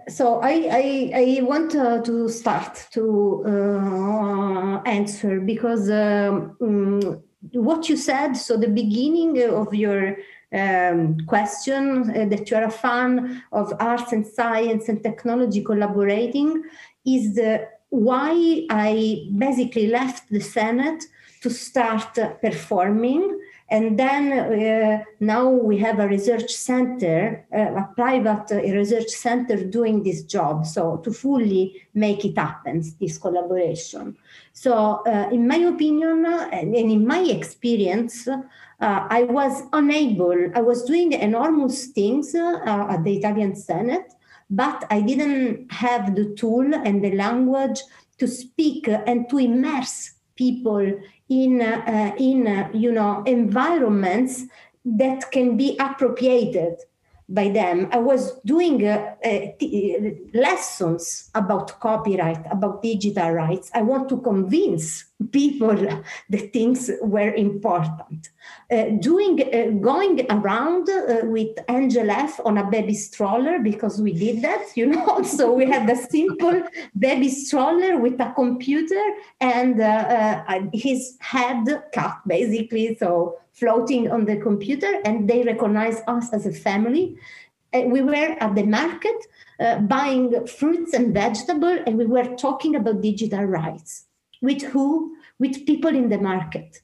so 0.09 0.41
I, 0.41 0.69
I, 0.71 1.11
I 1.15 1.43
want 1.43 1.75
uh, 1.75 2.01
to 2.03 2.29
start 2.29 2.87
to 2.93 3.45
uh, 3.47 4.81
answer 4.89 5.41
because 5.41 5.91
um, 5.91 6.57
mm, 6.61 7.23
what 7.53 7.89
you 7.89 7.97
said, 7.97 8.35
so 8.35 8.57
the 8.57 8.69
beginning 8.69 9.43
of 9.53 9.75
your 9.75 10.17
um, 10.53 11.19
question 11.27 12.11
uh, 12.11 12.25
that 12.27 12.51
you're 12.51 12.65
a 12.65 12.71
fan 12.71 13.43
of 13.53 13.73
arts 13.81 14.13
and 14.13 14.27
science 14.27 14.89
and 14.89 15.03
technology 15.03 15.63
collaborating 15.63 16.63
is 17.05 17.35
the 17.35 17.69
why 17.91 18.67
I 18.71 19.29
basically 19.37 19.87
left 19.89 20.29
the 20.31 20.41
Senate 20.41 21.05
to 21.43 21.51
start 21.51 22.19
uh, 22.19 22.31
performing 22.35 23.39
and 23.69 23.99
then 23.99 24.33
uh, 24.33 25.03
now 25.19 25.49
we 25.49 25.77
have 25.79 25.99
a 25.99 26.07
research 26.07 26.53
center, 26.53 27.45
uh, 27.53 27.83
a 27.83 27.89
private 27.97 28.53
uh, 28.53 28.63
research 28.63 29.09
center 29.09 29.65
doing 29.65 30.05
this 30.05 30.23
job. 30.23 30.67
So 30.67 30.99
to 30.99 31.13
fully 31.13 31.83
make 31.93 32.25
it 32.25 32.39
happen, 32.39 32.85
this 33.01 33.19
collaboration. 33.19 34.17
So 34.53 35.03
uh, 35.05 35.31
in 35.33 35.49
my 35.49 35.57
opinion 35.57 36.27
and 36.27 36.77
in 36.77 37.07
my 37.07 37.19
experience, 37.19 38.29
uh, 38.81 39.07
I 39.09 39.23
was 39.25 39.63
unable, 39.73 40.51
I 40.55 40.61
was 40.61 40.85
doing 40.85 41.13
enormous 41.13 41.87
things 41.87 42.35
uh, 42.35 42.87
at 42.91 43.05
the 43.05 43.17
Italian 43.17 43.57
Senate, 43.57 44.13
but 44.51 44.85
I 44.91 45.01
didn't 45.01 45.73
have 45.73 46.15
the 46.15 46.35
tool 46.35 46.75
and 46.75 47.03
the 47.03 47.13
language 47.13 47.81
to 48.19 48.29
speak 48.29 48.89
and 48.89 49.29
to 49.31 49.39
immerse 49.39 50.13
people 50.37 51.01
in 51.29 51.63
uh, 51.63 52.15
in 52.19 52.47
uh, 52.47 52.69
you 52.73 52.93
know 52.93 53.23
environments 53.25 54.45
that 54.85 55.31
can 55.33 55.57
be 55.57 55.77
appropriated 55.81 56.77
by 57.29 57.49
them. 57.49 57.89
I 57.91 57.99
was 57.99 58.39
doing 58.41 58.87
uh, 58.87 59.15
uh, 59.25 59.29
t- 59.59 60.17
lessons 60.33 61.31
about 61.35 61.79
copyright, 61.81 62.45
about 62.51 62.83
digital 62.83 63.31
rights. 63.33 63.71
I 63.75 63.83
want 63.83 64.09
to 64.11 64.21
convince 64.21 65.05
people 65.33 65.75
that 66.31 66.53
things 66.53 66.91
were 67.03 67.35
important. 67.35 68.31
Uh, 68.71 68.91
doing, 69.01 69.43
uh, 69.43 69.71
going 69.81 70.25
around 70.31 70.89
uh, 70.89 71.21
with 71.25 71.57
Angel 71.69 72.09
F 72.11 72.39
on 72.45 72.59
a 72.59 72.71
baby 72.71 72.95
stroller 72.95 73.59
because 73.59 74.01
we 74.01 74.13
did 74.13 74.43
that, 74.43 74.65
you 74.77 74.87
know. 74.87 75.23
so 75.23 75.53
we 75.53 75.67
had 75.67 75.89
a 75.91 75.97
simple 75.97 76.63
baby 76.97 77.29
stroller 77.29 77.99
with 77.99 78.21
a 78.21 78.33
computer 78.37 79.03
and 79.41 79.81
uh, 79.81 80.45
his 80.73 81.17
head 81.21 81.65
cut, 81.93 82.19
basically. 82.27 82.97
So 83.01 83.37
floating 83.57 84.11
on 84.11 84.27
the 84.27 84.37
computer 84.37 85.01
and 85.05 85.29
they 85.29 85.43
recognize 85.43 86.03
us 86.07 86.33
as 86.33 86.47
a 86.47 86.53
family. 86.53 87.17
We 87.73 88.03
were 88.03 88.37
at 88.39 88.55
the 88.55 88.63
market 88.63 89.17
uh, 89.59 89.81
buying 89.81 90.47
fruits 90.47 90.93
and 90.95 91.13
vegetables 91.13 91.81
and 91.87 91.99
we 91.99 92.07
were 92.07 92.37
talking 92.37 92.77
about 92.77 93.01
digital 93.01 93.45
rights. 93.45 94.07
With 94.41 94.63
who? 94.63 95.17
With 95.39 95.67
people 95.67 95.95
in 95.95 96.09
the 96.09 96.19
market. 96.19 96.81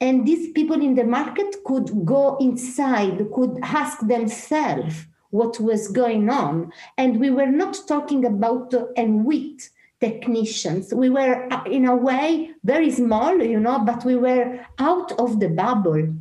And 0.00 0.26
these 0.26 0.52
people 0.52 0.80
in 0.80 0.94
the 0.94 1.04
market 1.04 1.56
could 1.64 2.04
go 2.04 2.36
inside, 2.38 3.18
could 3.32 3.58
ask 3.62 4.00
themselves 4.06 5.06
what 5.30 5.58
was 5.60 5.88
going 5.88 6.30
on. 6.30 6.72
And 6.96 7.20
we 7.20 7.30
were 7.30 7.46
not 7.46 7.76
talking 7.88 8.24
about 8.24 8.72
uh, 8.74 8.86
and 8.96 9.24
with 9.24 9.68
technicians. 10.00 10.92
We 10.92 11.10
were, 11.10 11.52
uh, 11.52 11.64
in 11.64 11.86
a 11.86 11.96
way, 11.96 12.50
very 12.64 12.90
small, 12.90 13.40
you 13.42 13.60
know, 13.60 13.78
but 13.80 14.04
we 14.04 14.16
were 14.16 14.60
out 14.78 15.12
of 15.12 15.40
the 15.40 15.48
bubble. 15.48 16.14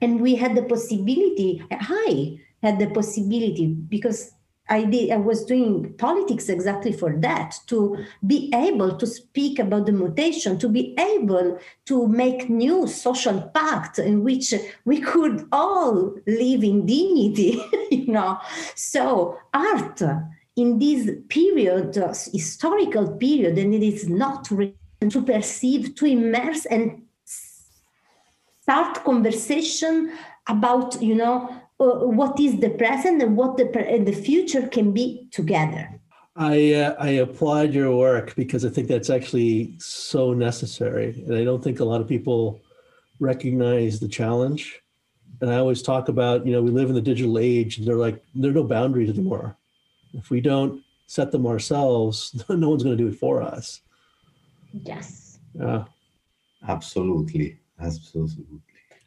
And 0.00 0.20
we 0.20 0.34
had 0.34 0.56
the 0.56 0.62
possibility, 0.62 1.62
I 1.70 2.38
had 2.62 2.78
the 2.78 2.88
possibility 2.90 3.66
because 3.66 4.32
I 4.68 4.84
did 4.84 5.10
I 5.10 5.16
was 5.16 5.44
doing 5.44 5.92
politics 5.98 6.48
exactly 6.48 6.92
for 6.92 7.16
that 7.18 7.56
to 7.66 7.98
be 8.26 8.50
able 8.54 8.96
to 8.96 9.06
speak 9.06 9.58
about 9.58 9.86
the 9.86 9.92
mutation 9.92 10.58
to 10.58 10.68
be 10.68 10.94
able 10.98 11.58
to 11.86 12.08
make 12.08 12.48
new 12.48 12.86
social 12.86 13.40
pact 13.54 13.98
in 13.98 14.22
which 14.22 14.54
we 14.84 15.00
could 15.00 15.46
all 15.50 16.14
live 16.26 16.62
in 16.62 16.86
dignity 16.86 17.62
you 17.90 18.06
know 18.06 18.38
so 18.74 19.36
art 19.52 20.00
in 20.56 20.78
this 20.78 21.10
period, 21.28 21.96
uh, 21.96 22.08
historical 22.32 23.16
period, 23.16 23.58
and 23.58 23.74
it 23.74 23.82
is 23.82 24.08
not 24.08 24.44
to 24.44 25.22
perceive, 25.22 25.94
to 25.96 26.06
immerse 26.06 26.66
and 26.66 27.02
start 28.62 29.02
conversation 29.04 30.12
about, 30.48 31.00
you 31.02 31.14
know, 31.14 31.48
uh, 31.80 32.06
what 32.06 32.38
is 32.38 32.60
the 32.60 32.70
present 32.70 33.22
and 33.22 33.36
what 33.36 33.56
the, 33.56 33.66
and 33.88 34.06
the 34.06 34.12
future 34.12 34.66
can 34.68 34.92
be 34.92 35.28
together. 35.30 35.98
I 36.34 36.72
uh, 36.72 36.94
I 36.98 37.10
applaud 37.26 37.74
your 37.74 37.94
work 37.94 38.34
because 38.36 38.64
I 38.64 38.70
think 38.70 38.88
that's 38.88 39.10
actually 39.10 39.74
so 39.78 40.32
necessary, 40.32 41.22
and 41.26 41.36
I 41.36 41.44
don't 41.44 41.62
think 41.62 41.80
a 41.80 41.84
lot 41.84 42.00
of 42.00 42.08
people 42.08 42.62
recognize 43.20 44.00
the 44.00 44.08
challenge. 44.08 44.80
And 45.42 45.50
I 45.50 45.56
always 45.56 45.82
talk 45.82 46.08
about, 46.08 46.46
you 46.46 46.52
know, 46.52 46.62
we 46.62 46.70
live 46.70 46.88
in 46.88 46.94
the 46.94 47.02
digital 47.02 47.38
age, 47.38 47.76
and 47.76 47.86
they're 47.86 47.96
like 47.96 48.22
there 48.34 48.50
are 48.50 48.54
no 48.54 48.64
boundaries 48.64 49.10
anymore 49.10 49.58
if 50.12 50.30
we 50.30 50.40
don't 50.40 50.82
set 51.06 51.32
them 51.32 51.46
ourselves, 51.46 52.44
no 52.48 52.68
one's 52.68 52.82
going 52.82 52.96
to 52.96 53.02
do 53.02 53.08
it 53.08 53.18
for 53.18 53.42
us. 53.42 53.80
Yes. 54.72 55.38
Yeah. 55.54 55.84
Absolutely. 56.66 57.58
Absolutely. 57.80 58.44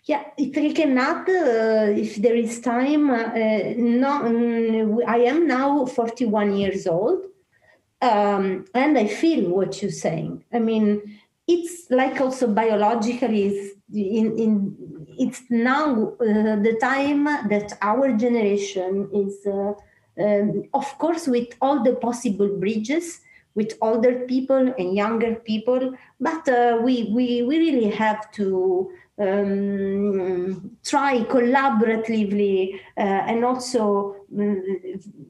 Yeah, 0.03 0.23
if 0.37 0.55
I 0.55 0.71
can 0.71 0.97
add, 0.99 1.27
uh, 1.27 1.91
if 1.99 2.17
there 2.17 2.35
is 2.35 2.61
time, 2.61 3.09
uh, 3.09 3.33
no, 3.75 4.21
mm, 4.21 5.03
I 5.07 5.17
am 5.17 5.47
now 5.47 5.85
41 5.85 6.55
years 6.57 6.85
old, 6.85 7.25
um, 8.01 8.65
and 8.75 8.97
I 8.99 9.07
feel 9.07 9.49
what 9.49 9.81
you're 9.81 9.89
saying. 9.89 10.43
I 10.53 10.59
mean, 10.59 11.19
it's 11.47 11.89
like 11.89 12.21
also 12.21 12.47
biologically, 12.53 13.71
in, 13.91 14.37
in 14.37 15.07
it's 15.17 15.41
now 15.49 16.13
uh, 16.19 16.55
the 16.67 16.77
time 16.79 17.23
that 17.23 17.75
our 17.81 18.15
generation 18.15 19.09
is 19.11 19.45
uh, 19.47 19.73
um, 20.19 20.63
of 20.73 20.97
course, 20.97 21.27
with 21.27 21.49
all 21.61 21.83
the 21.83 21.95
possible 21.95 22.47
bridges 22.47 23.21
with 23.55 23.77
older 23.81 24.25
people 24.27 24.73
and 24.77 24.95
younger 24.95 25.35
people, 25.35 25.93
but 26.19 26.47
uh, 26.49 26.77
we, 26.83 27.09
we, 27.13 27.41
we 27.43 27.57
really 27.57 27.89
have 27.89 28.29
to 28.33 28.91
um, 29.17 30.77
try 30.83 31.19
collaboratively 31.19 32.75
uh, 32.97 32.99
and 32.99 33.45
also 33.45 34.17
um, 34.37 34.61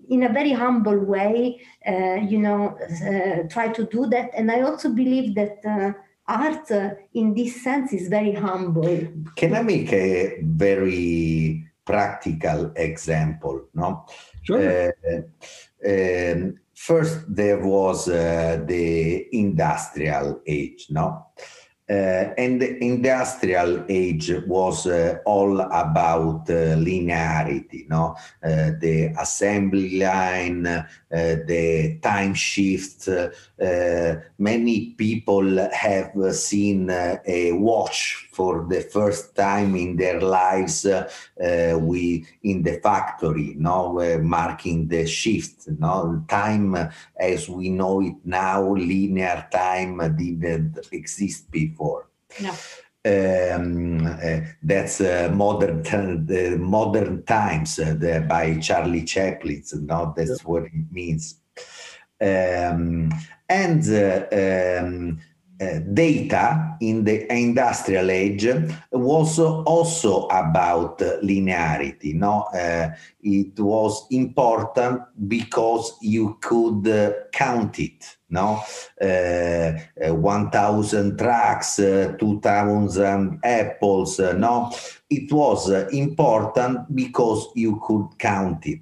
in 0.09 0.23
a 0.23 0.33
very 0.33 0.51
humble 0.53 0.97
way, 0.97 1.61
uh, 1.87 2.15
you 2.15 2.39
know, 2.39 2.75
uh, 2.79 3.47
try 3.47 3.67
to 3.67 3.85
do 3.85 4.07
that. 4.07 4.31
And 4.33 4.51
I 4.51 4.61
also 4.61 4.89
believe 4.89 5.35
that 5.35 5.59
uh, 5.63 5.93
art 6.27 6.71
uh, 6.71 6.95
in 7.13 7.35
this 7.35 7.63
sense 7.63 7.93
is 7.93 8.07
very 8.07 8.33
humble. 8.33 9.07
Can 9.35 9.53
I 9.53 9.61
make 9.61 9.93
a 9.93 10.39
very 10.41 11.63
practical 11.85 12.71
example? 12.75 13.65
No, 13.75 14.05
Sure. 14.45 14.93
Uh, 15.07 15.21
um, 15.87 16.59
first, 16.75 17.23
there 17.27 17.59
was 17.59 18.07
uh, 18.07 18.63
the 18.65 19.27
industrial 19.35 20.41
age, 20.45 20.87
no? 20.89 21.27
Uh, 21.87 22.33
and 22.39 22.59
the 22.59 22.83
industrial 22.83 23.85
age 23.89 24.31
was 24.47 24.87
uh, 24.87 25.19
all 25.25 25.59
about 25.59 26.49
uh, 26.49 26.75
linearity, 26.77 27.87
no? 27.89 28.15
Uh, 28.43 28.71
the 28.81 29.13
assembly 29.19 29.99
line, 29.99 30.65
Uh, 31.15 31.37
the 31.45 31.97
time 32.01 32.33
shift. 32.33 33.07
Uh, 33.07 34.15
many 34.37 34.87
people 34.97 35.69
have 35.71 36.11
seen 36.33 36.89
uh, 36.89 37.15
a 37.25 37.53
watch 37.53 38.27
for 38.33 38.65
the 38.67 38.81
first 38.81 39.33
time 39.33 39.77
in 39.77 39.95
their 39.95 40.19
lives 40.19 40.85
uh, 40.85 41.07
we 41.79 42.27
in 42.43 42.61
the 42.63 42.81
factory, 42.83 43.55
no, 43.57 44.19
marking 44.21 44.89
the 44.89 45.07
shift. 45.07 45.69
No, 45.79 46.21
time 46.27 46.75
as 47.17 47.47
we 47.47 47.69
know 47.69 48.01
it 48.01 48.15
now, 48.25 48.73
linear 48.73 49.47
time 49.49 49.97
didn't 50.17 50.79
exist 50.91 51.49
before. 51.49 52.09
No. 52.41 52.53
Um, 53.05 54.03
uh, 54.07 54.39
that's 54.63 54.99
uh, 54.99 55.29
modern 55.31 55.85
uh, 55.85 56.57
modern 56.57 57.23
times 57.23 57.75
the, 57.75 58.25
by 58.27 58.57
Charlie 58.59 59.03
Chaplin. 59.03 59.63
No, 59.81 60.11
that's 60.17 60.43
what 60.43 60.63
it 60.63 60.91
means. 60.91 61.35
Um, 62.19 63.11
and 63.47 63.83
um, 64.33 65.19
uh, 65.61 65.79
data 65.93 66.75
in 66.81 67.05
the 67.05 67.31
industrial 67.31 68.11
age 68.11 68.45
was 68.91 69.39
also 69.39 70.27
about 70.27 70.99
linearity. 70.99 72.13
No, 72.13 72.41
uh, 72.53 72.89
it 73.21 73.57
was 73.57 74.05
important 74.11 75.01
because 75.29 75.97
you 76.01 76.37
could 76.41 76.85
uh, 76.87 77.13
count 77.31 77.79
it. 77.79 78.17
No, 78.29 78.61
one 80.11 80.49
thousand 80.49 81.17
tracks, 81.17 81.77
two 81.77 82.39
thousand 82.41 83.39
apples. 83.41 84.19
no, 84.19 84.73
it 85.09 85.31
was 85.31 85.69
important 85.93 86.93
because 86.93 87.47
you 87.55 87.79
could 87.81 88.09
count 88.19 88.65
it. 88.65 88.81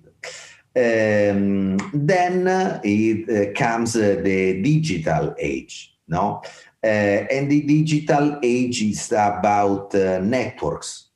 Um, 0.76 1.78
then 1.93 2.47
it 2.84 3.55
comes 3.55 3.93
the 3.93 4.59
digital 4.63 5.36
age 5.38 5.92
no? 6.07 6.41
Uh, 6.83 7.27
and 7.31 7.49
the 7.49 7.61
digital 7.61 8.39
age 8.43 8.81
is 8.83 9.11
about 9.11 9.95
uh, 9.95 10.19
networks. 10.19 11.09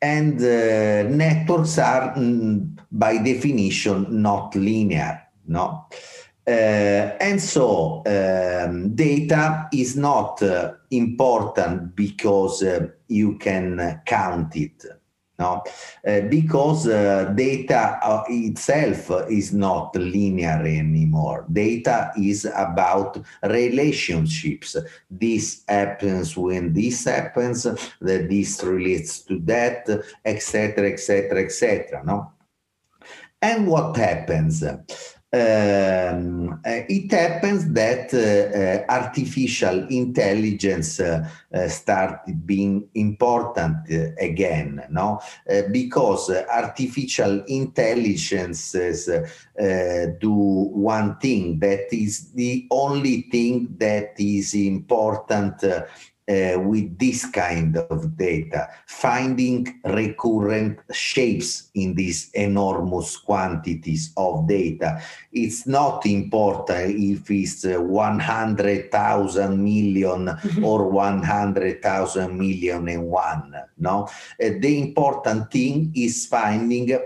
And 0.00 0.40
uh, 0.40 1.08
networks 1.08 1.78
are, 1.78 2.14
mm, 2.14 2.78
by 2.90 3.18
definition, 3.18 4.22
not 4.22 4.54
linear, 4.54 5.22
no? 5.46 5.86
And 6.46 7.42
so 7.42 8.02
um, 8.06 8.94
data 8.94 9.68
is 9.70 9.96
not 9.96 10.42
important 10.90 11.94
because 11.94 12.64
you 13.06 13.36
can 13.36 14.00
count 14.06 14.56
it 14.56 14.82
no? 15.38 15.62
Uh, 16.06 16.20
because 16.22 16.88
uh, 16.88 17.32
data 17.36 17.98
uh, 18.02 18.24
itself 18.28 19.10
is 19.30 19.52
not 19.52 19.94
linear 19.94 20.60
anymore. 20.64 21.46
Data 21.52 22.10
is 22.18 22.44
about 22.56 23.18
relationships. 23.42 24.76
This 25.10 25.62
happens 25.68 26.36
when 26.36 26.72
this 26.72 27.04
happens, 27.04 27.62
that 27.62 28.28
this 28.28 28.62
relates 28.64 29.20
to 29.22 29.38
that, 29.40 29.88
etc., 30.24 30.92
etc., 30.92 31.44
etc. 31.44 32.02
No, 32.04 32.32
and 33.40 33.66
what 33.66 33.96
happens? 33.96 34.64
Um, 35.30 36.58
it 36.64 37.12
happens 37.12 37.70
that 37.74 38.14
uh, 38.14 38.88
uh, 38.88 39.00
artificial 39.00 39.86
intelligence 39.88 41.02
started 41.68 42.46
being 42.46 42.88
important 42.94 43.76
again, 44.18 44.86
no? 44.88 45.20
because 45.70 46.30
artificial 46.30 47.44
intelligences 47.46 49.10
do 50.18 50.32
one 50.32 51.18
thing 51.18 51.58
that 51.58 51.92
is 51.92 52.32
the 52.32 52.66
only 52.70 53.28
thing 53.30 53.76
that 53.78 54.14
is 54.18 54.54
important 54.54 55.62
uh, 56.28 56.60
with 56.60 56.98
this 56.98 57.24
kind 57.30 57.76
of 57.76 58.16
data, 58.16 58.68
finding 58.86 59.80
recurrent 59.84 60.78
shapes 60.92 61.70
in 61.74 61.94
these 61.94 62.30
enormous 62.34 63.16
quantities 63.16 64.12
of 64.16 64.46
data. 64.46 65.02
It's 65.32 65.66
not 65.66 66.04
important 66.06 66.94
if 66.98 67.30
it's 67.30 67.64
uh, 67.64 67.80
100,000 67.80 69.64
million 69.64 70.26
mm-hmm. 70.26 70.64
or 70.64 70.88
100,000 70.90 72.38
million 72.38 72.88
and 72.88 73.06
one. 73.06 73.54
No, 73.78 74.04
uh, 74.04 74.08
the 74.38 74.80
important 74.80 75.50
thing 75.50 75.92
is 75.94 76.26
finding 76.26 76.98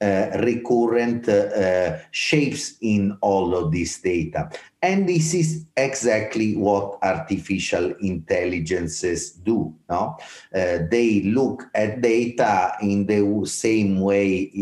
uh, 0.00 0.30
recurrent 0.44 1.28
uh, 1.28 1.98
shapes 2.12 2.76
in 2.82 3.18
all 3.20 3.54
of 3.56 3.72
this 3.72 4.00
data. 4.00 4.48
And 4.80 5.08
this 5.08 5.34
is 5.34 5.66
exactly 5.76 6.56
what 6.56 6.98
artificial 7.02 7.94
intelligences 8.00 9.32
do. 9.32 9.74
No? 9.90 10.16
Uh, 10.54 10.78
they 10.88 11.22
look 11.22 11.64
at 11.74 12.00
data 12.00 12.74
in 12.80 13.06
the 13.06 13.44
same 13.44 14.00
way 14.00 14.52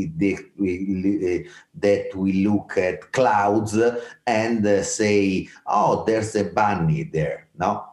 we, 0.56 1.46
that 1.74 2.14
we 2.14 2.32
look 2.46 2.78
at 2.78 3.12
clouds 3.12 3.78
and 4.26 4.86
say, 4.86 5.48
oh, 5.66 6.04
there's 6.06 6.34
a 6.34 6.44
bunny 6.44 7.02
there. 7.02 7.48
No? 7.58 7.84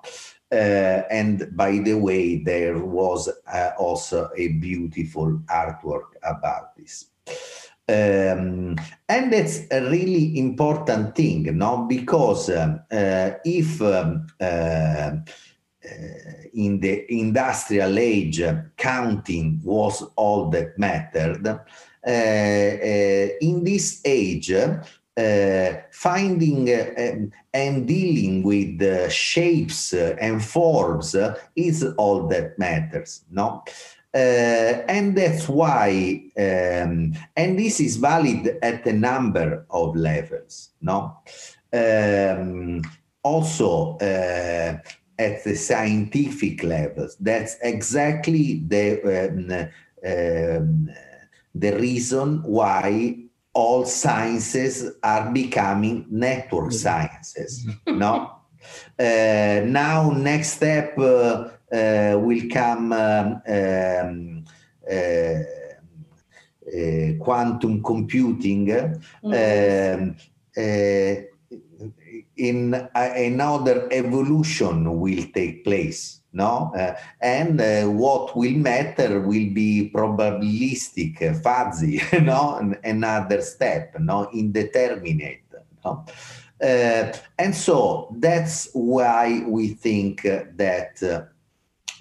Uh, 0.49 1.01
and 1.09 1.49
by 1.57 1.79
the 1.79 1.95
way, 1.95 2.37
there 2.37 2.77
was 2.77 3.27
uh, 3.51 3.71
also 3.77 4.29
a 4.37 4.49
beautiful 4.49 5.41
artwork 5.49 6.13
about 6.23 6.77
this. 6.77 7.07
Um, 7.87 8.77
and 9.09 9.33
that's 9.33 9.67
a 9.69 9.81
really 9.89 10.37
important 10.39 11.15
thing, 11.15 11.57
no? 11.57 11.85
Because 11.87 12.49
um, 12.49 12.79
uh, 12.89 13.31
if 13.43 13.81
um, 13.81 14.27
uh, 14.39 14.43
uh, 14.43 15.19
in 16.53 16.79
the 16.79 17.05
industrial 17.13 17.99
age 17.99 18.41
counting 18.77 19.59
was 19.63 20.01
all 20.15 20.49
that 20.49 20.79
mattered, 20.79 21.45
uh, 21.45 22.09
uh, 22.09 23.27
in 23.41 23.63
this 23.63 24.01
age, 24.05 24.51
uh, 24.51 25.73
finding 25.91 26.69
uh, 26.69 27.27
and 27.53 27.87
dealing 27.87 28.43
with 28.43 28.81
uh, 28.81 29.07
shapes 29.09 29.93
and 29.93 30.43
forms 30.43 31.15
is 31.55 31.83
all 31.97 32.27
that 32.27 32.57
matters 32.57 33.23
no 33.29 33.63
uh, 34.15 34.83
and 34.87 35.17
that's 35.17 35.49
why, 35.49 36.21
um, 36.37 37.13
and 37.35 37.57
this 37.57 37.79
is 37.79 37.97
valid 37.97 38.59
at 38.61 38.85
a 38.85 38.93
number 38.93 39.65
of 39.71 39.95
levels, 39.95 40.69
no? 40.81 41.17
Um, 41.73 42.81
also, 43.23 43.97
uh, 43.97 44.77
at 45.17 45.43
the 45.43 45.55
scientific 45.55 46.63
levels, 46.63 47.17
that's 47.19 47.57
exactly 47.63 48.63
the 48.67 49.01
um, 49.29 49.69
um, 50.05 50.89
the 51.55 51.71
reason 51.77 52.43
why 52.43 53.17
all 53.53 53.85
sciences 53.85 54.91
are 55.03 55.31
becoming 55.31 56.05
network 56.09 56.69
mm-hmm. 56.69 56.71
sciences. 56.71 57.65
no, 57.87 58.31
uh, 58.99 59.61
now 59.65 60.11
next 60.15 60.53
step 60.53 60.97
uh, 60.99 61.49
will 61.73 62.49
come 62.49 62.93
um, 62.93 63.41
um, 63.47 64.43
uh, 64.89 65.39
uh, 66.65 67.13
quantum 67.19 67.83
computing. 67.83 68.67
Mm. 69.23 70.15
in 72.37 72.89
another 72.95 73.87
evolution 73.91 74.99
will 74.99 75.23
take 75.33 75.63
place 75.63 76.21
no 76.33 76.71
uh, 76.75 76.95
and 77.21 77.61
uh, 77.61 77.85
what 77.85 78.35
will 78.35 78.53
matter 78.53 79.19
will 79.21 79.53
be 79.53 79.91
probabilistic 79.93 81.21
uh, 81.21 81.33
fuzzy 81.39 82.01
no 82.21 82.73
another 82.83 83.41
step 83.41 83.95
no 83.99 84.27
indeterminate 84.33 85.43
no 85.85 86.03
and 86.59 87.55
so 87.55 88.13
that's 88.19 88.69
why 88.73 89.43
we 89.47 89.69
think 89.69 90.23
that 90.23 91.32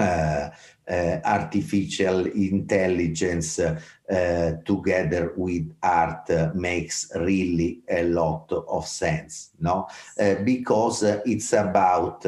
uh, 0.00 0.50
uh, 0.88 1.20
artificial 1.24 2.26
intelligence 2.26 3.60
uh, 3.60 4.52
together 4.64 5.32
with 5.36 5.72
art 5.82 6.28
makes 6.54 7.10
really 7.16 7.80
a 7.88 8.02
lot 8.02 8.50
of 8.50 8.86
sense 8.86 9.50
no? 9.60 9.86
Because 10.44 11.04
it's 11.24 11.52
about 11.52 12.26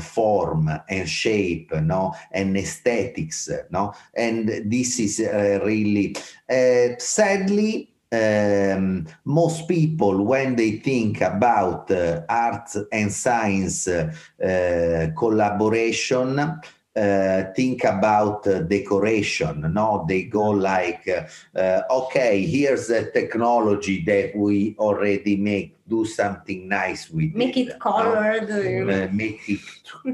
form 0.00 0.70
and 0.88 1.08
shape 1.08 1.72
no? 1.82 2.14
And 2.32 2.56
aesthetics 2.56 3.50
no? 3.70 3.92
And 4.14 4.48
this 4.64 4.98
is 4.98 5.20
really 5.62 6.16
sadly 6.98 7.90
um, 8.12 9.06
most 9.24 9.68
people, 9.68 10.24
when 10.24 10.56
they 10.56 10.72
think 10.78 11.20
about 11.20 11.90
uh, 11.90 12.22
art 12.28 12.74
and 12.90 13.12
science 13.12 13.86
uh, 13.86 15.10
collaboration, 15.16 16.60
uh, 16.96 17.44
think 17.54 17.84
about 17.84 18.46
uh, 18.46 18.60
decoration 18.60 19.72
no? 19.72 20.04
They 20.08 20.24
go 20.24 20.50
like 20.50 21.08
uh, 21.54 21.82
okay 21.90 22.44
here's 22.44 22.90
a 22.90 23.10
technology 23.10 24.02
that 24.04 24.36
we 24.36 24.76
already 24.78 25.36
make. 25.36 25.76
Do 25.90 26.04
something 26.04 26.68
nice 26.68 27.10
with 27.10 27.34
make 27.34 27.56
it, 27.56 27.68
it 27.68 27.80
colored 27.80 28.48
no? 28.48 29.08
make 29.08 29.40
it 29.48 29.60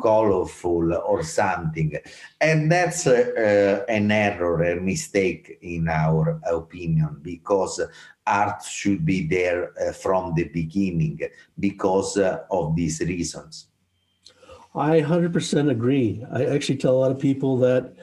colorful 0.01 0.95
or 0.95 1.23
something. 1.23 1.99
And 2.41 2.73
that's 2.73 3.07
an 3.07 4.11
error 4.11 4.63
a 4.63 4.81
mistake 4.81 5.59
in 5.61 5.89
our 5.89 6.41
opinion 6.47 7.19
because 7.21 7.79
art 8.27 8.63
should 8.65 9.05
be 9.05 9.27
there 9.27 9.73
uh, 9.81 9.93
from 9.93 10.35
the 10.35 10.45
beginning 10.45 11.21
because 11.59 12.17
uh, 12.17 12.41
of 12.51 12.75
these 12.75 13.01
reasons 13.01 13.69
I 14.77 15.01
100% 15.01 15.71
agree. 15.71 16.25
I 16.31 16.45
actually 16.45 16.77
tell 16.77 16.95
a 16.95 17.01
lot 17.01 17.11
of 17.11 17.19
people 17.19 17.57
that 17.59 17.95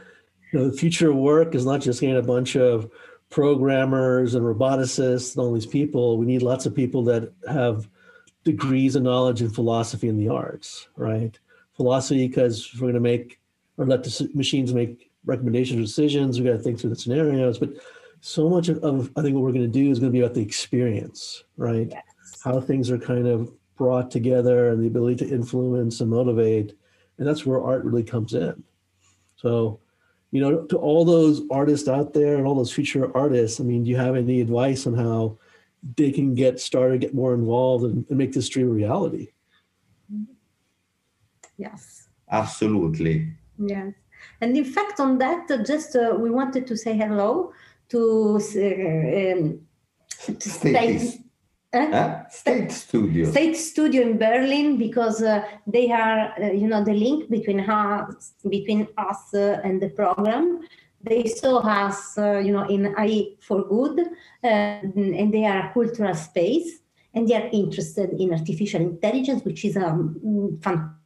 you 0.52 0.60
know 0.60 0.70
the 0.70 0.78
future 0.78 1.12
of 1.12 1.16
work 1.16 1.56
is 1.56 1.66
not 1.66 1.82
just 1.82 2.02
getting 2.02 2.18
a 2.18 2.22
bunch 2.22 2.56
of 2.56 2.90
programmers 3.30 4.36
and 4.36 4.44
roboticists 4.44 5.36
and 5.36 5.44
all 5.44 5.54
these 5.54 5.66
people. 5.66 6.18
We 6.18 6.26
need 6.26 6.42
lots 6.42 6.66
of 6.66 6.76
people 6.76 7.04
that 7.06 7.32
have 7.48 7.88
degrees 8.44 8.96
and 8.96 9.06
knowledge 9.06 9.42
in 9.42 9.50
philosophy 9.50 10.10
and 10.10 10.20
the 10.20 10.30
arts, 10.30 10.88
right? 10.96 11.38
Philosophy, 11.76 12.28
because 12.28 12.70
we're 12.76 12.92
going 12.92 12.94
to 12.96 13.00
make 13.00 13.40
or 13.78 13.86
let 13.86 14.04
the 14.04 14.30
machines 14.34 14.74
make 14.74 15.12
recommendations 15.26 15.80
or 15.80 15.84
decisions. 15.84 16.40
We've 16.40 16.52
got 16.52 16.58
to 16.58 16.64
think 16.64 16.80
through 16.80 16.92
the 16.92 16.96
scenarios. 16.96 17.58
But 17.58 17.72
so 18.22 18.50
much 18.50 18.70
of, 18.70 18.84
of 18.84 19.12
I 19.16 19.22
think 19.22 19.36
what 19.36 19.44
we're 19.44 19.52
going 19.52 19.62
to 19.62 19.68
do 19.68 19.90
is 19.90 20.00
going 20.00 20.12
to 20.12 20.18
be 20.18 20.22
about 20.22 20.36
the 20.36 20.42
experience, 20.42 21.44
right? 21.58 21.88
Yes. 21.90 22.04
How 22.44 22.60
things 22.60 22.92
are 22.92 22.98
kind 22.98 23.28
of 23.28 23.52
brought 23.84 24.10
together 24.10 24.70
and 24.70 24.82
the 24.82 24.88
ability 24.88 25.18
to 25.26 25.34
influence 25.40 26.00
and 26.00 26.10
motivate. 26.10 26.70
And 27.18 27.28
that's 27.28 27.46
where 27.46 27.62
art 27.62 27.84
really 27.84 28.08
comes 28.14 28.34
in. 28.34 28.64
So, 29.36 29.82
you 30.32 30.40
know, 30.42 30.64
to 30.72 30.78
all 30.78 31.04
those 31.04 31.42
artists 31.52 31.90
out 31.90 32.14
there 32.14 32.38
and 32.38 32.48
all 32.48 32.56
those 32.56 32.72
future 32.72 33.06
artists, 33.16 33.60
I 33.60 33.64
mean, 33.66 33.84
do 33.84 33.90
you 33.90 33.98
have 33.98 34.16
any 34.16 34.40
advice 34.40 34.88
on 34.88 34.94
how 34.94 35.38
they 35.98 36.12
can 36.12 36.34
get 36.34 36.62
started, 36.62 37.02
get 37.02 37.14
more 37.14 37.34
involved, 37.34 37.84
and, 37.84 38.06
and 38.08 38.18
make 38.18 38.32
this 38.32 38.48
dream 38.48 38.70
a 38.70 38.78
reality? 38.84 39.28
Yes. 41.58 42.08
Absolutely. 42.32 43.34
Yes. 43.60 43.94
And 44.40 44.56
in 44.56 44.66
fact, 44.66 45.02
on 45.02 45.18
that, 45.18 45.42
just 45.68 45.98
uh, 45.98 46.16
we 46.18 46.30
wanted 46.30 46.66
to 46.68 46.78
say 46.78 46.96
hello 46.96 47.52
to, 47.90 48.00
uh, 48.56 49.34
um, 49.34 49.60
to 50.40 50.50
State, 50.50 51.20
State 52.30 52.72
Studio. 52.72 53.32
State 53.32 53.56
Studio 53.56 54.04
in 54.04 54.18
Berlin 54.18 54.78
because 54.78 55.24
uh, 55.24 55.44
they 55.66 55.92
are, 55.92 56.34
uh, 56.40 56.52
you 56.52 56.68
know, 56.68 56.84
the 56.84 56.94
link 56.94 57.30
between 57.30 57.62
us, 57.62 58.34
between 58.48 58.88
us 58.98 59.34
uh, 59.34 59.60
and 59.64 59.82
the 59.82 59.90
program. 59.90 60.62
They 61.02 61.26
saw 61.26 61.58
us, 61.60 62.18
uh, 62.18 62.38
you 62.38 62.54
know, 62.54 62.68
in 62.70 62.94
AI 62.98 63.36
for 63.42 63.64
Good, 63.64 64.00
uh, 64.44 64.48
and 64.48 65.34
they 65.34 65.46
are 65.46 65.70
a 65.70 65.74
cultural 65.74 66.14
space, 66.16 66.80
and 67.14 67.28
they 67.28 67.36
are 67.36 67.50
interested 67.52 68.12
in 68.12 68.34
artificial 68.34 68.82
intelligence, 68.82 69.44
which 69.44 69.66
is 69.66 69.76
a 69.76 69.88
um, 69.88 70.60
fantastic 70.62 71.03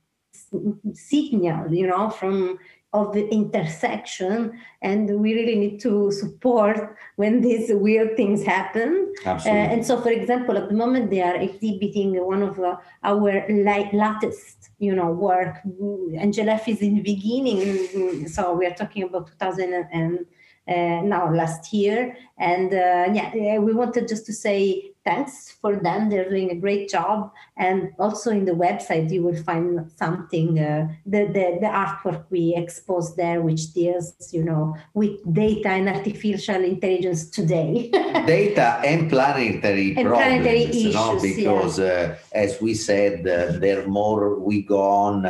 signal, 0.94 1.74
you 1.74 1.88
know, 1.88 2.10
from 2.10 2.60
of 2.94 3.14
the 3.14 3.28
intersection 3.30 4.60
and 4.82 5.20
we 5.20 5.34
really 5.34 5.56
need 5.56 5.80
to 5.80 6.12
support 6.12 6.96
when 7.18 7.42
these 7.42 7.70
weird 7.74 8.16
things 8.16 8.44
happen. 8.44 9.14
Uh, 9.26 9.50
and 9.50 9.86
so 9.86 10.00
for 10.02 10.10
example 10.10 10.58
at 10.58 10.70
the 10.70 10.76
moment 10.76 11.10
they 11.10 11.22
are 11.22 11.36
exhibiting 11.36 12.14
one 12.26 12.42
of 12.42 12.60
uh, 12.60 12.78
our 13.04 13.46
latest 13.50 14.70
you 14.80 14.96
know 14.96 15.12
work. 15.12 15.58
F 16.50 16.68
is 16.68 16.82
in 16.82 16.96
the 16.96 17.02
beginning 17.02 18.28
so 18.28 18.54
we 18.54 18.66
are 18.66 18.74
talking 18.74 19.04
about 19.04 19.28
2000 19.28 19.74
and 19.92 20.20
uh, 20.68 21.02
now 21.02 21.34
last 21.34 21.74
year. 21.74 22.16
And 22.38 22.74
uh, 22.74 23.08
yeah 23.14 23.58
we 23.60 23.74
wanted 23.74 24.08
just 24.08 24.26
to 24.28 24.34
say 24.34 24.92
thanks 25.08 25.56
for 25.62 25.78
them. 25.78 26.10
They're 26.10 26.30
doing 26.30 26.52
a 26.52 26.56
great 26.56 26.90
job. 26.90 27.32
And 27.56 27.94
also 27.98 28.30
in 28.32 28.44
the 28.44 28.58
website, 28.68 29.10
you 29.10 29.24
will 29.24 29.42
find 29.50 29.90
something, 29.96 30.60
uh, 30.60 30.90
the, 31.06 31.22
the, 31.36 31.46
the 31.64 31.72
artwork 31.84 32.26
we 32.30 32.54
expose 32.56 33.16
there, 33.16 33.42
which 33.42 33.74
deals, 33.74 34.14
you 34.32 34.44
know, 34.44 34.76
with 34.94 35.16
data 35.34 35.70
and 35.70 35.88
artificial 35.88 36.62
intelligence 36.74 37.30
today. 37.30 37.90
data 38.38 38.82
and 38.84 39.10
planetary 39.10 39.96
and 39.96 40.08
problems, 40.08 40.28
planetary 40.28 40.64
issues, 40.64 40.94
no? 40.94 41.20
because 41.22 41.80
yeah. 41.80 41.86
uh, 41.86 42.16
as 42.34 42.60
we 42.60 42.74
said, 42.74 43.22
uh, 43.22 43.58
the 43.64 43.86
more 43.88 44.38
we 44.40 44.62
go 44.62 44.82
on, 44.82 45.26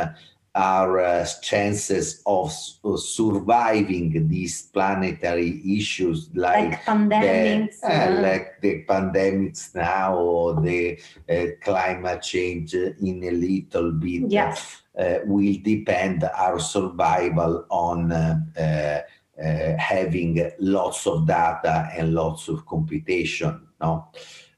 our 0.58 0.98
uh, 0.98 1.24
chances 1.40 2.20
of 2.26 2.50
surviving 2.50 4.26
these 4.26 4.62
planetary 4.62 5.62
issues 5.64 6.30
like, 6.34 6.70
like 6.70 6.84
pandemics, 6.84 7.80
the, 7.80 7.86
uh, 7.86 8.20
like 8.20 8.60
the 8.60 8.84
pandemics 8.88 9.72
now 9.76 10.16
or 10.16 10.60
the 10.60 10.98
uh, 11.30 11.46
climate 11.62 12.22
change 12.22 12.74
in 12.74 13.22
a 13.22 13.30
little 13.30 13.92
bit 13.92 14.24
yes. 14.26 14.82
Uh, 14.98 15.18
will 15.26 15.54
depend 15.62 16.24
our 16.24 16.58
survival 16.58 17.64
on 17.70 18.10
uh, 18.10 18.40
uh, 18.58 19.00
having 19.78 20.50
lots 20.58 21.06
of 21.06 21.24
data 21.24 21.88
and 21.96 22.14
lots 22.14 22.48
of 22.48 22.66
computation 22.66 23.60
no 23.80 24.08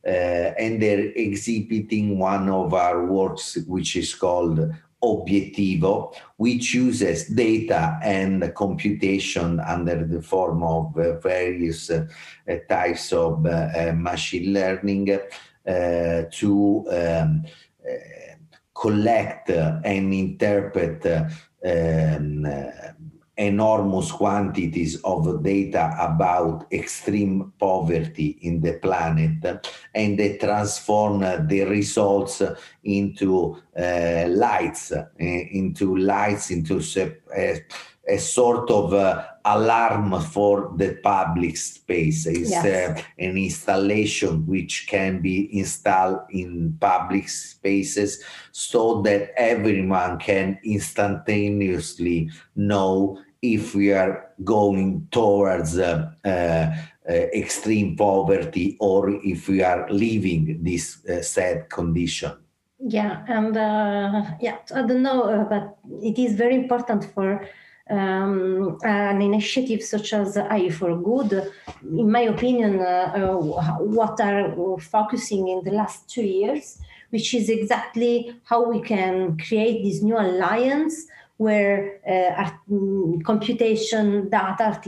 and 0.03 0.81
they're 0.81 1.13
exhibiting 1.15 2.19
one 2.19 2.49
of 2.49 2.73
our 2.73 3.05
works 3.05 3.59
which 3.67 3.97
is 3.97 4.15
called 4.15 4.73
Obiettivo, 5.03 6.15
which 6.37 6.75
uses 6.75 7.29
data 7.29 7.99
and 8.03 8.55
computation 8.55 9.59
under 9.61 10.05
the 10.05 10.21
form 10.21 10.63
of 10.63 10.97
uh, 10.97 11.19
various 11.21 11.91
uh, 11.91 12.07
types 12.69 13.13
of 13.13 13.47
uh, 13.47 13.69
uh 13.75 13.93
machine 13.95 14.53
learning 14.53 15.19
uh, 15.67 16.23
to 16.31 16.85
um, 16.91 17.45
uh, 17.89 18.35
collect 18.75 19.51
and 19.51 20.13
interpret 20.13 21.07
um, 21.65 22.47
enormous 23.41 24.13
quantities 24.13 25.01
of 25.03 25.43
data 25.43 25.97
about 25.99 26.67
extreme 26.71 27.53
poverty 27.59 28.39
in 28.43 28.61
the 28.61 28.75
planet 28.75 29.63
and 29.95 30.19
they 30.19 30.37
transform 30.37 31.21
the 31.49 31.63
results 31.63 32.43
into 32.85 33.57
uh, 33.79 34.27
lights, 34.29 34.93
uh, 34.93 35.07
into 35.19 35.97
lights, 35.97 36.51
into 36.51 36.83
a, 37.35 37.63
a 38.07 38.19
sort 38.19 38.71
of 38.71 38.93
uh, 38.93 39.25
alarm 39.45 40.21
for 40.21 40.73
the 40.77 40.99
public 41.03 41.57
space. 41.57 42.27
It's 42.27 42.51
yes. 42.51 42.99
uh, 42.99 43.03
an 43.19 43.39
installation 43.39 44.47
which 44.47 44.87
can 44.87 45.23
be 45.23 45.59
installed 45.59 46.21
in 46.31 46.77
public 46.79 47.29
spaces 47.29 48.23
so 48.53 49.01
that 49.03 49.33
everyone 49.37 50.19
can 50.19 50.59
instantaneously 50.63 52.31
know 52.55 53.19
if 53.43 53.75
we 53.75 53.93
are 53.93 54.31
going 54.45 55.07
towards 55.11 55.79
uh, 55.79 56.11
uh, 56.25 56.29
uh, 56.29 56.73
extreme 57.09 57.97
poverty 57.97 58.77
or 58.81 59.11
if 59.25 59.49
we 59.49 59.63
are 59.63 59.91
leaving 59.91 60.63
this 60.63 61.05
uh, 61.07 61.23
sad 61.23 61.69
condition. 61.71 62.33
Yeah, 62.79 63.25
and 63.29 63.57
uh, 63.57 64.25
yeah, 64.41 64.59
I 64.75 64.83
don't 64.83 65.03
know, 65.03 65.47
but 65.49 65.77
it 66.03 66.19
is 66.19 66.35
very 66.35 66.55
important 66.55 67.05
for 67.15 67.47
um, 67.91 68.79
an 68.85 69.21
initiative 69.21 69.83
such 69.83 70.13
as 70.15 70.37
AI 70.37 70.71
for 70.71 70.97
Good. 70.97 71.51
In 71.83 72.11
my 72.11 72.21
opinion, 72.21 72.79
what 72.79 74.21
are 74.21 74.79
focusing 74.79 75.49
in 75.49 75.63
the 75.65 75.73
last 75.73 76.09
two 76.09 76.23
years, 76.23 76.79
which 77.11 77.35
is 77.35 77.51
exactly 77.51 78.35
how 78.45 78.65
we 78.65 78.81
can 78.81 79.37
create 79.37 79.85
this 79.85 80.01
new 80.01 80.17
alliance 80.17 81.07
where 81.41 81.99
uh, 82.07 82.43
art, 82.43 82.53
mm, 82.71 83.25
computation, 83.25 84.29
data, 84.29 84.79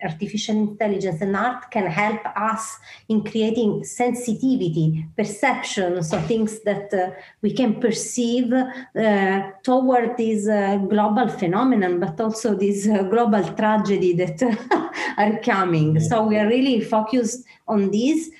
artificial, 0.00 0.56
intelligence, 0.56 1.20
and 1.20 1.34
art 1.34 1.68
can 1.72 1.86
help 1.86 2.20
us 2.36 2.78
in 3.08 3.24
creating 3.24 3.82
sensitivity, 3.82 5.04
perception, 5.16 6.00
so 6.04 6.20
things 6.20 6.60
that 6.60 6.94
uh, 6.94 7.10
we 7.42 7.52
can 7.52 7.80
perceive 7.80 8.52
uh, 8.52 9.50
toward 9.64 10.16
this 10.16 10.46
uh, 10.46 10.76
global 10.88 11.26
phenomenon, 11.26 11.98
but 11.98 12.20
also 12.20 12.54
this 12.54 12.86
uh, 12.86 13.02
global 13.02 13.42
tragedy 13.54 14.12
that 14.12 14.40
are 15.18 15.36
coming. 15.40 15.98
So 15.98 16.22
we 16.22 16.36
are 16.36 16.46
really 16.46 16.80
focused 16.80 17.44
on 17.66 17.90
this 17.90 18.30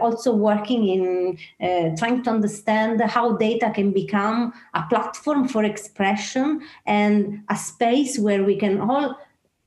also 0.00 0.34
working 0.34 0.88
in 0.88 1.38
uh, 1.60 1.96
trying 1.96 2.22
to 2.22 2.30
understand 2.30 3.00
how 3.00 3.36
data 3.36 3.70
can 3.74 3.92
become 3.92 4.52
a 4.74 4.82
platform 4.88 5.48
for 5.48 5.64
expression 5.64 6.60
and 6.86 7.42
a 7.48 7.56
space 7.56 8.18
where 8.18 8.44
we 8.44 8.56
can 8.56 8.80
all 8.80 9.16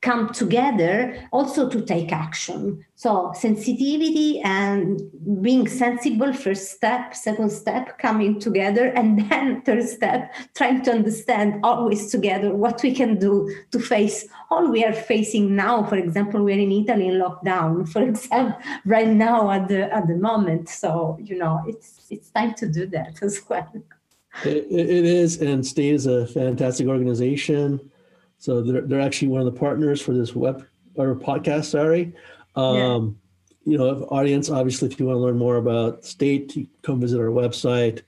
come 0.01 0.29
together 0.29 1.27
also 1.31 1.67
to 1.69 1.81
take 1.81 2.11
action. 2.11 2.85
So 2.95 3.31
sensitivity 3.35 4.39
and 4.41 5.01
being 5.41 5.67
sensible, 5.67 6.33
first 6.33 6.71
step, 6.71 7.15
second 7.15 7.51
step, 7.51 7.97
coming 7.97 8.39
together, 8.39 8.87
and 8.95 9.29
then 9.29 9.61
third 9.61 9.87
step, 9.87 10.33
trying 10.55 10.83
to 10.83 10.91
understand 10.91 11.61
always 11.63 12.11
together 12.11 12.53
what 12.53 12.81
we 12.83 12.93
can 12.93 13.17
do 13.17 13.53
to 13.71 13.79
face 13.79 14.27
all 14.51 14.69
we 14.69 14.85
are 14.85 14.93
facing 14.93 15.55
now. 15.55 15.83
For 15.83 15.97
example, 15.97 16.43
we're 16.43 16.59
in 16.59 16.71
Italy 16.71 17.07
in 17.07 17.15
lockdown, 17.15 17.89
for 17.93 18.03
example, 18.03 18.59
right 18.85 19.07
now 19.07 19.49
at 19.51 19.67
the 19.67 19.93
at 19.93 20.07
the 20.07 20.15
moment. 20.15 20.69
So 20.69 21.17
you 21.21 21.37
know, 21.37 21.61
it's 21.67 22.05
it's 22.09 22.29
time 22.29 22.53
to 22.55 22.67
do 22.67 22.85
that 22.87 23.19
as 23.23 23.41
well. 23.49 23.69
it, 24.45 24.67
it 24.69 25.05
is, 25.05 25.41
and 25.41 25.65
STATE 25.65 25.95
is 25.95 26.05
a 26.05 26.27
fantastic 26.27 26.87
organization 26.87 27.91
so 28.37 28.61
they're, 28.61 28.81
they're 28.81 29.01
actually 29.01 29.29
one 29.29 29.41
of 29.41 29.45
the 29.51 29.59
partners 29.59 30.01
for 30.01 30.13
this 30.13 30.35
web 30.35 30.65
or 30.95 31.15
podcast. 31.15 31.65
Sorry. 31.65 32.13
Um, 32.55 33.19
yeah. 33.65 33.71
You 33.71 33.77
know, 33.77 34.07
audience, 34.11 34.49
obviously, 34.49 34.89
if 34.89 34.99
you 34.99 35.05
want 35.05 35.17
to 35.17 35.21
learn 35.21 35.37
more 35.37 35.57
about 35.57 36.05
State, 36.05 36.69
come 36.83 37.01
visit 37.01 37.19
our 37.19 37.27
website. 37.27 38.01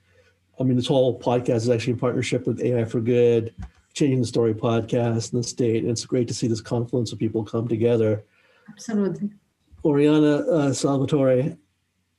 I 0.58 0.62
mean, 0.62 0.76
this 0.76 0.86
whole 0.86 1.18
podcast 1.20 1.56
is 1.56 1.70
actually 1.70 1.94
in 1.94 1.98
partnership 1.98 2.46
with 2.46 2.60
AI 2.62 2.84
for 2.84 3.00
Good, 3.00 3.54
Changing 3.92 4.20
the 4.20 4.26
Story 4.26 4.54
podcast, 4.54 5.32
and 5.32 5.42
the 5.42 5.46
State. 5.46 5.82
And 5.82 5.90
it's 5.90 6.06
great 6.06 6.28
to 6.28 6.34
see 6.34 6.48
this 6.48 6.62
confluence 6.62 7.12
of 7.12 7.18
people 7.18 7.44
come 7.44 7.68
together. 7.68 8.24
Absolutely. 8.70 9.30
Oriana 9.84 10.36
uh, 10.50 10.72
Salvatore, 10.72 11.56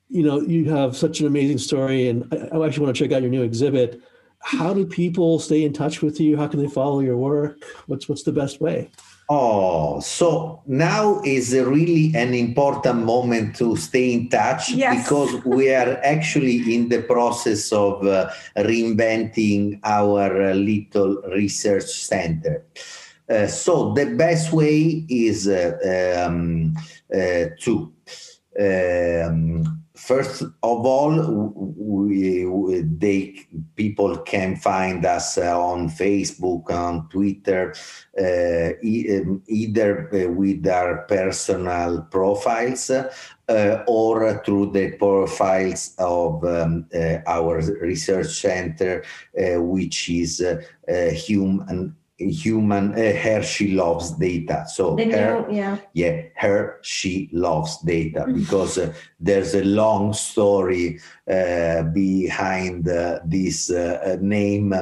you 0.09 0.23
know, 0.23 0.41
you 0.41 0.69
have 0.69 0.95
such 0.95 1.19
an 1.21 1.27
amazing 1.27 1.57
story, 1.57 2.09
and 2.09 2.27
I, 2.31 2.57
I 2.57 2.65
actually 2.65 2.85
want 2.85 2.95
to 2.95 3.03
check 3.03 3.11
out 3.11 3.21
your 3.21 3.31
new 3.31 3.43
exhibit 3.43 4.01
how 4.43 4.73
do 4.73 4.85
people 4.85 5.39
stay 5.39 5.63
in 5.63 5.73
touch 5.73 6.01
with 6.01 6.19
you? 6.19 6.37
How 6.37 6.47
can 6.47 6.61
they 6.61 6.69
follow 6.69 6.99
your 6.99 7.17
work? 7.17 7.63
What's 7.87 8.09
what's 8.09 8.23
the 8.23 8.31
best 8.31 8.59
way? 8.61 8.89
Oh, 9.29 10.01
so 10.01 10.61
now 10.67 11.21
is 11.23 11.53
really 11.53 12.11
an 12.15 12.33
important 12.33 13.05
moment 13.05 13.55
to 13.57 13.77
stay 13.77 14.11
in 14.11 14.27
touch 14.27 14.71
yes. 14.71 15.01
because 15.01 15.45
we 15.45 15.73
are 15.73 15.97
actually 16.03 16.75
in 16.75 16.89
the 16.89 17.01
process 17.01 17.71
of 17.71 18.05
uh, 18.05 18.29
reinventing 18.57 19.79
our 19.85 20.49
uh, 20.49 20.53
little 20.53 21.21
research 21.31 21.85
center. 21.85 22.65
Uh, 23.29 23.47
so 23.47 23.93
the 23.93 24.07
best 24.07 24.51
way 24.51 25.05
is 25.07 25.47
uh, 25.47 26.25
um, 26.27 26.75
uh, 27.15 27.45
to 27.61 27.93
um, 28.59 29.80
first 30.01 30.41
of 30.41 30.85
all, 30.85 31.53
we, 31.77 32.45
we, 32.45 32.81
they 32.81 33.47
people 33.75 34.17
can 34.17 34.55
find 34.55 35.05
us 35.05 35.37
uh, 35.37 35.59
on 35.59 35.89
Facebook, 35.89 36.69
on 36.71 37.07
Twitter, 37.09 37.73
uh, 38.19 38.71
um, 38.83 39.43
either 39.47 40.09
uh, 40.13 40.31
with 40.31 40.67
our 40.67 41.05
personal 41.07 42.01
profiles 42.09 42.89
uh, 42.89 43.83
or 43.87 44.41
through 44.43 44.71
the 44.71 44.91
profiles 44.97 45.93
of 45.99 46.43
um, 46.45 46.85
uh, 46.95 47.17
our 47.27 47.61
research 47.81 48.27
center, 48.27 49.03
uh, 49.37 49.61
which 49.61 50.09
is 50.09 50.43
Human 51.27 51.95
human 52.29 52.93
uh, 52.93 53.13
her 53.13 53.41
she 53.41 53.71
loves 53.71 54.11
data 54.11 54.65
so 54.67 54.95
The 54.95 55.05
her 55.11 55.45
new, 55.47 55.55
yeah. 55.55 55.77
yeah 55.93 56.21
her 56.35 56.79
she 56.81 57.29
loves 57.31 57.77
data 57.81 58.25
because 58.33 58.77
uh, 58.77 58.93
there's 59.19 59.55
a 59.55 59.63
long 59.63 60.13
story 60.13 60.99
uh, 61.29 61.83
behind 61.83 62.87
uh, 62.87 63.19
this 63.25 63.71
uh, 63.71 64.17
name 64.21 64.73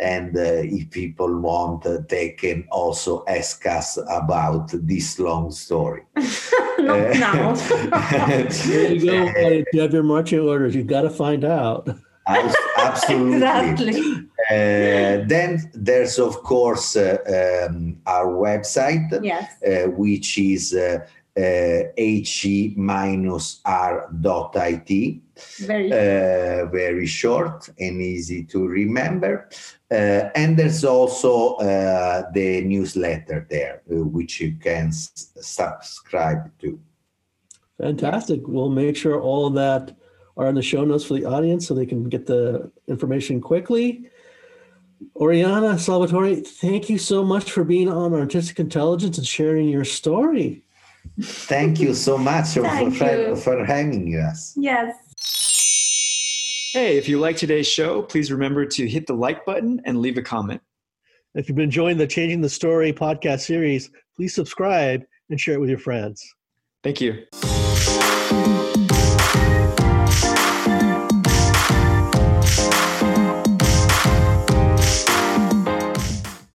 and 0.00 0.36
uh, 0.36 0.62
if 0.64 0.90
people 0.90 1.40
want 1.40 1.86
uh, 1.86 1.98
they 2.08 2.30
can 2.30 2.66
also 2.70 3.24
ask 3.28 3.64
us 3.66 3.98
about 4.08 4.70
this 4.72 5.18
long 5.18 5.50
story 5.50 6.02
Not 6.78 7.16
now. 7.18 7.54
There 8.68 8.92
you 8.92 9.04
go. 9.04 9.32
If 9.36 9.66
you 9.72 9.80
have 9.80 9.92
your 9.92 10.02
marching 10.02 10.40
orders, 10.40 10.74
you've 10.74 10.86
got 10.86 11.02
to 11.02 11.10
find 11.10 11.44
out. 11.44 11.88
Absolutely 12.26 13.34
exactly. 13.34 14.27
Uh, 14.50 15.24
then 15.26 15.70
there's 15.74 16.18
of 16.18 16.42
course 16.42 16.96
uh, 16.96 17.18
um, 17.68 17.98
our 18.06 18.28
website 18.32 19.08
Yes. 19.22 19.44
uh, 19.62 19.90
which 19.90 20.38
is 20.38 20.72
uh, 20.72 21.00
uh, 21.36 21.82
he-r.it 23.68 25.20
Very. 25.60 25.92
uh, 25.92 26.66
very 26.66 27.06
short 27.06 27.68
and 27.78 28.00
easy 28.00 28.42
to 28.44 28.66
remember 28.66 29.48
uh, 29.90 29.94
and 30.34 30.58
there's 30.58 30.82
also 30.84 31.54
uh, 31.56 32.22
the 32.32 32.62
newsletter 32.62 33.46
there 33.50 33.82
uh, 33.92 33.96
which 34.04 34.40
you 34.40 34.54
can 34.60 34.88
s- 34.88 35.30
subscribe 35.40 36.50
to 36.60 36.78
Fantastic. 37.80 38.40
We'll 38.48 38.70
make 38.70 38.96
sure 38.96 39.20
all 39.20 39.46
of 39.46 39.54
that 39.54 39.94
are 40.36 40.48
in 40.48 40.56
the 40.56 40.62
show 40.62 40.84
notes 40.84 41.04
for 41.04 41.14
the 41.14 41.24
audience 41.26 41.64
so 41.68 41.74
they 41.74 41.86
can 41.86 42.08
get 42.08 42.26
the 42.26 42.72
information 42.88 43.40
quickly. 43.40 44.10
Oriana 45.16 45.78
Salvatore, 45.78 46.36
thank 46.36 46.88
you 46.88 46.98
so 46.98 47.24
much 47.24 47.50
for 47.52 47.64
being 47.64 47.88
on 47.88 48.12
Artistic 48.14 48.58
Intelligence 48.60 49.18
and 49.18 49.26
sharing 49.26 49.68
your 49.68 49.84
story. 49.84 50.62
thank 51.22 51.80
you 51.80 51.94
so 51.94 52.18
much 52.18 52.48
for, 52.54 52.62
Thank 52.62 52.96
for, 52.96 53.04
you. 53.28 53.36
for 53.36 53.64
having 53.64 54.08
us 54.14 54.54
yes. 54.56 54.94
Hey, 56.72 56.98
if 56.98 57.08
you 57.08 57.18
like 57.18 57.36
today's 57.36 57.66
show, 57.66 58.02
please 58.02 58.30
remember 58.30 58.66
to 58.66 58.86
hit 58.86 59.06
the 59.06 59.14
like 59.14 59.44
button 59.46 59.80
and 59.84 60.00
leave 60.00 60.18
a 60.18 60.22
comment. 60.22 60.60
If 61.34 61.48
you've 61.48 61.56
been 61.56 61.64
enjoying 61.64 61.96
the 61.96 62.06
Changing 62.06 62.40
the 62.40 62.48
Story 62.48 62.92
podcast 62.92 63.40
series, 63.40 63.90
please 64.16 64.34
subscribe 64.34 65.02
and 65.30 65.40
share 65.40 65.54
it 65.54 65.60
with 65.60 65.70
your 65.70 65.78
friends. 65.78 66.22
Thank 66.82 67.00
you. 67.00 67.24